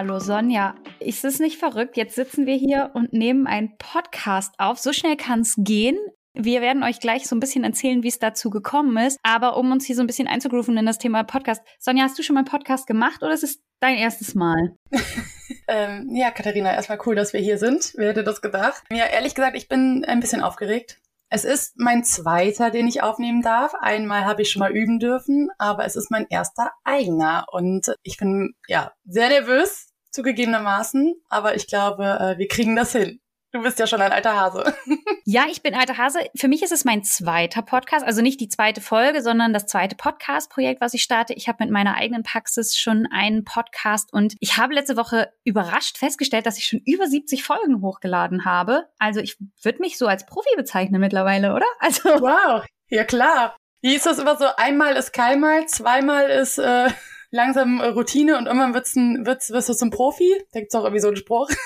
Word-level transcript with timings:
Hallo 0.00 0.20
Sonja, 0.20 0.76
ist 1.00 1.24
es 1.24 1.40
nicht 1.40 1.58
verrückt? 1.58 1.96
Jetzt 1.96 2.14
sitzen 2.14 2.46
wir 2.46 2.54
hier 2.54 2.92
und 2.94 3.12
nehmen 3.12 3.48
einen 3.48 3.76
Podcast 3.78 4.54
auf. 4.56 4.78
So 4.78 4.92
schnell 4.92 5.16
kann 5.16 5.40
es 5.40 5.56
gehen. 5.58 5.98
Wir 6.34 6.60
werden 6.60 6.84
euch 6.84 7.00
gleich 7.00 7.26
so 7.26 7.34
ein 7.34 7.40
bisschen 7.40 7.64
erzählen, 7.64 8.04
wie 8.04 8.08
es 8.08 8.20
dazu 8.20 8.48
gekommen 8.48 8.96
ist. 9.04 9.18
Aber 9.24 9.56
um 9.56 9.72
uns 9.72 9.86
hier 9.86 9.96
so 9.96 10.02
ein 10.02 10.06
bisschen 10.06 10.28
einzugrooven 10.28 10.76
in 10.76 10.86
das 10.86 10.98
Thema 10.98 11.24
Podcast. 11.24 11.64
Sonja, 11.80 12.04
hast 12.04 12.16
du 12.16 12.22
schon 12.22 12.34
mal 12.34 12.42
einen 12.42 12.48
Podcast 12.48 12.86
gemacht 12.86 13.24
oder 13.24 13.32
ist 13.32 13.42
es 13.42 13.58
dein 13.80 13.96
erstes 13.96 14.36
Mal? 14.36 14.76
ähm, 15.66 16.08
ja, 16.12 16.30
Katharina, 16.30 16.72
erstmal 16.72 17.00
cool, 17.04 17.16
dass 17.16 17.32
wir 17.32 17.40
hier 17.40 17.58
sind. 17.58 17.94
Wer 17.96 18.10
hätte 18.10 18.22
das 18.22 18.40
gedacht? 18.40 18.84
Ja, 18.92 19.04
ehrlich 19.04 19.34
gesagt, 19.34 19.56
ich 19.56 19.66
bin 19.66 20.04
ein 20.04 20.20
bisschen 20.20 20.44
aufgeregt. 20.44 21.00
Es 21.30 21.44
ist 21.44 21.74
mein 21.76 22.04
zweiter, 22.04 22.70
den 22.70 22.88
ich 22.88 23.02
aufnehmen 23.02 23.42
darf. 23.42 23.74
Einmal 23.74 24.24
habe 24.24 24.42
ich 24.42 24.50
schon 24.50 24.60
mal 24.60 24.74
üben 24.74 24.98
dürfen, 24.98 25.50
aber 25.58 25.84
es 25.84 25.94
ist 25.94 26.10
mein 26.10 26.26
erster 26.28 26.72
eigener. 26.84 27.46
Und 27.52 27.94
ich 28.02 28.16
bin 28.16 28.54
ja 28.66 28.92
sehr 29.04 29.28
nervös, 29.28 29.88
zugegebenermaßen, 30.10 31.14
aber 31.28 31.54
ich 31.54 31.66
glaube, 31.66 32.04
äh, 32.04 32.38
wir 32.38 32.48
kriegen 32.48 32.76
das 32.76 32.92
hin. 32.92 33.20
Du 33.52 33.62
bist 33.62 33.78
ja 33.78 33.86
schon 33.86 34.00
ein 34.00 34.12
alter 34.12 34.38
Hase. 34.38 34.74
Ja, 35.30 35.44
ich 35.50 35.60
bin 35.60 35.74
alter 35.74 35.98
Hase. 35.98 36.20
Für 36.34 36.48
mich 36.48 36.62
ist 36.62 36.72
es 36.72 36.86
mein 36.86 37.04
zweiter 37.04 37.60
Podcast, 37.60 38.02
also 38.02 38.22
nicht 38.22 38.40
die 38.40 38.48
zweite 38.48 38.80
Folge, 38.80 39.20
sondern 39.20 39.52
das 39.52 39.66
zweite 39.66 39.94
Podcast-Projekt, 39.94 40.80
was 40.80 40.94
ich 40.94 41.02
starte. 41.02 41.34
Ich 41.34 41.48
habe 41.48 41.62
mit 41.64 41.70
meiner 41.70 41.96
eigenen 41.96 42.22
Praxis 42.22 42.78
schon 42.78 43.06
einen 43.12 43.44
Podcast 43.44 44.10
und 44.10 44.36
ich 44.40 44.56
habe 44.56 44.72
letzte 44.72 44.96
Woche 44.96 45.30
überrascht 45.44 45.98
festgestellt, 45.98 46.46
dass 46.46 46.56
ich 46.56 46.64
schon 46.64 46.80
über 46.86 47.06
70 47.06 47.44
Folgen 47.44 47.82
hochgeladen 47.82 48.46
habe. 48.46 48.86
Also 48.98 49.20
ich 49.20 49.36
würde 49.62 49.80
mich 49.80 49.98
so 49.98 50.06
als 50.06 50.24
Profi 50.24 50.48
bezeichnen 50.56 50.98
mittlerweile, 50.98 51.52
oder? 51.54 51.66
Also 51.78 52.08
wow, 52.08 52.64
ja 52.88 53.04
klar. 53.04 53.54
Wie 53.82 53.94
ist 53.94 54.06
das 54.06 54.18
immer 54.18 54.38
so? 54.38 54.46
Einmal 54.56 54.96
ist 54.96 55.12
keinmal, 55.12 55.66
zweimal 55.66 56.30
ist 56.30 56.56
äh, 56.56 56.88
langsam 57.30 57.80
Routine 57.80 58.38
und 58.38 58.46
irgendwann 58.46 58.74
wird's 58.74 58.96
ein, 58.96 59.26
wird's, 59.26 59.50
wirst 59.50 59.68
du 59.68 59.74
zum 59.74 59.90
Profi. 59.90 60.32
Da 60.52 60.60
gibt's 60.60 60.74
auch 60.74 60.84
irgendwie 60.84 61.00
so 61.00 61.08
einen 61.08 61.16
Spruch. 61.16 61.50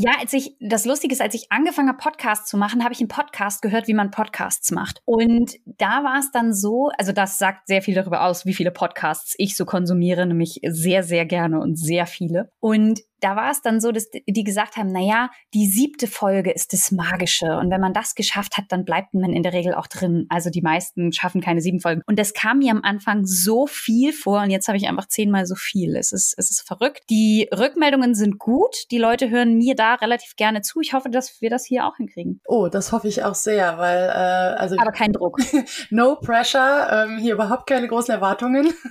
Ja, 0.00 0.12
als 0.20 0.32
ich, 0.32 0.54
das 0.60 0.84
Lustige 0.84 1.12
ist, 1.12 1.20
als 1.20 1.34
ich 1.34 1.50
angefangen 1.50 1.88
habe, 1.88 1.98
Podcasts 1.98 2.48
zu 2.48 2.56
machen, 2.56 2.84
habe 2.84 2.94
ich 2.94 3.00
einen 3.00 3.08
Podcast 3.08 3.62
gehört, 3.62 3.88
wie 3.88 3.94
man 3.94 4.12
Podcasts 4.12 4.70
macht. 4.70 5.02
Und 5.04 5.56
da 5.66 6.04
war 6.04 6.20
es 6.20 6.30
dann 6.30 6.54
so, 6.54 6.92
also 6.96 7.10
das 7.10 7.36
sagt 7.36 7.66
sehr 7.66 7.82
viel 7.82 7.96
darüber 7.96 8.22
aus, 8.22 8.46
wie 8.46 8.54
viele 8.54 8.70
Podcasts 8.70 9.34
ich 9.38 9.56
so 9.56 9.64
konsumiere, 9.64 10.24
nämlich 10.24 10.60
sehr, 10.62 11.02
sehr 11.02 11.26
gerne 11.26 11.58
und 11.58 11.76
sehr 11.76 12.06
viele. 12.06 12.52
Und 12.60 13.00
da 13.20 13.34
war 13.34 13.50
es 13.50 13.62
dann 13.62 13.80
so, 13.80 13.90
dass 13.90 14.08
die 14.10 14.44
gesagt 14.44 14.76
haben, 14.76 14.90
na 14.92 15.00
ja, 15.00 15.30
die 15.54 15.66
siebte 15.66 16.06
Folge 16.06 16.52
ist 16.52 16.72
das 16.72 16.92
Magische. 16.92 17.56
Und 17.56 17.70
wenn 17.70 17.80
man 17.80 17.92
das 17.92 18.14
geschafft 18.14 18.56
hat, 18.56 18.66
dann 18.68 18.84
bleibt 18.84 19.14
man 19.14 19.32
in 19.32 19.42
der 19.42 19.52
Regel 19.52 19.74
auch 19.74 19.88
drin. 19.88 20.26
Also 20.28 20.50
die 20.50 20.62
meisten 20.62 21.12
schaffen 21.12 21.40
keine 21.40 21.60
sieben 21.60 21.80
Folgen. 21.80 22.02
Und 22.06 22.18
das 22.18 22.32
kam 22.32 22.58
mir 22.58 22.70
am 22.70 22.82
Anfang 22.84 23.26
so 23.26 23.66
viel 23.66 24.12
vor. 24.12 24.42
Und 24.42 24.50
jetzt 24.50 24.68
habe 24.68 24.78
ich 24.78 24.88
einfach 24.98 25.08
zehnmal 25.08 25.46
so 25.46 25.54
viel. 25.54 25.96
Es 25.96 26.12
ist, 26.12 26.34
es 26.36 26.50
ist 26.50 26.66
verrückt. 26.66 27.04
Die 27.08 27.48
Rückmeldungen 27.56 28.14
sind 28.14 28.38
gut. 28.38 28.90
Die 28.90 28.98
Leute 28.98 29.30
hören 29.30 29.56
mir 29.56 29.74
da 29.74 29.94
relativ 29.94 30.36
gerne 30.36 30.62
zu. 30.62 30.80
Ich 30.80 30.92
hoffe, 30.92 31.08
dass 31.10 31.40
wir 31.40 31.50
das 31.50 31.64
hier 31.64 31.86
auch 31.86 31.96
hinkriegen. 31.96 32.40
Oh, 32.46 32.68
das 32.68 32.92
hoffe 32.92 33.08
ich 33.08 33.22
auch 33.24 33.34
sehr, 33.34 33.78
weil, 33.78 34.08
äh, 34.08 34.58
also. 34.58 34.76
Aber 34.78 34.92
kein 34.92 35.12
Druck. 35.12 35.38
no 35.90 36.16
pressure. 36.16 36.88
Ähm, 36.90 37.18
hier 37.18 37.34
überhaupt 37.34 37.68
keine 37.68 37.86
großen 37.86 38.12
Erwartungen. 38.12 38.72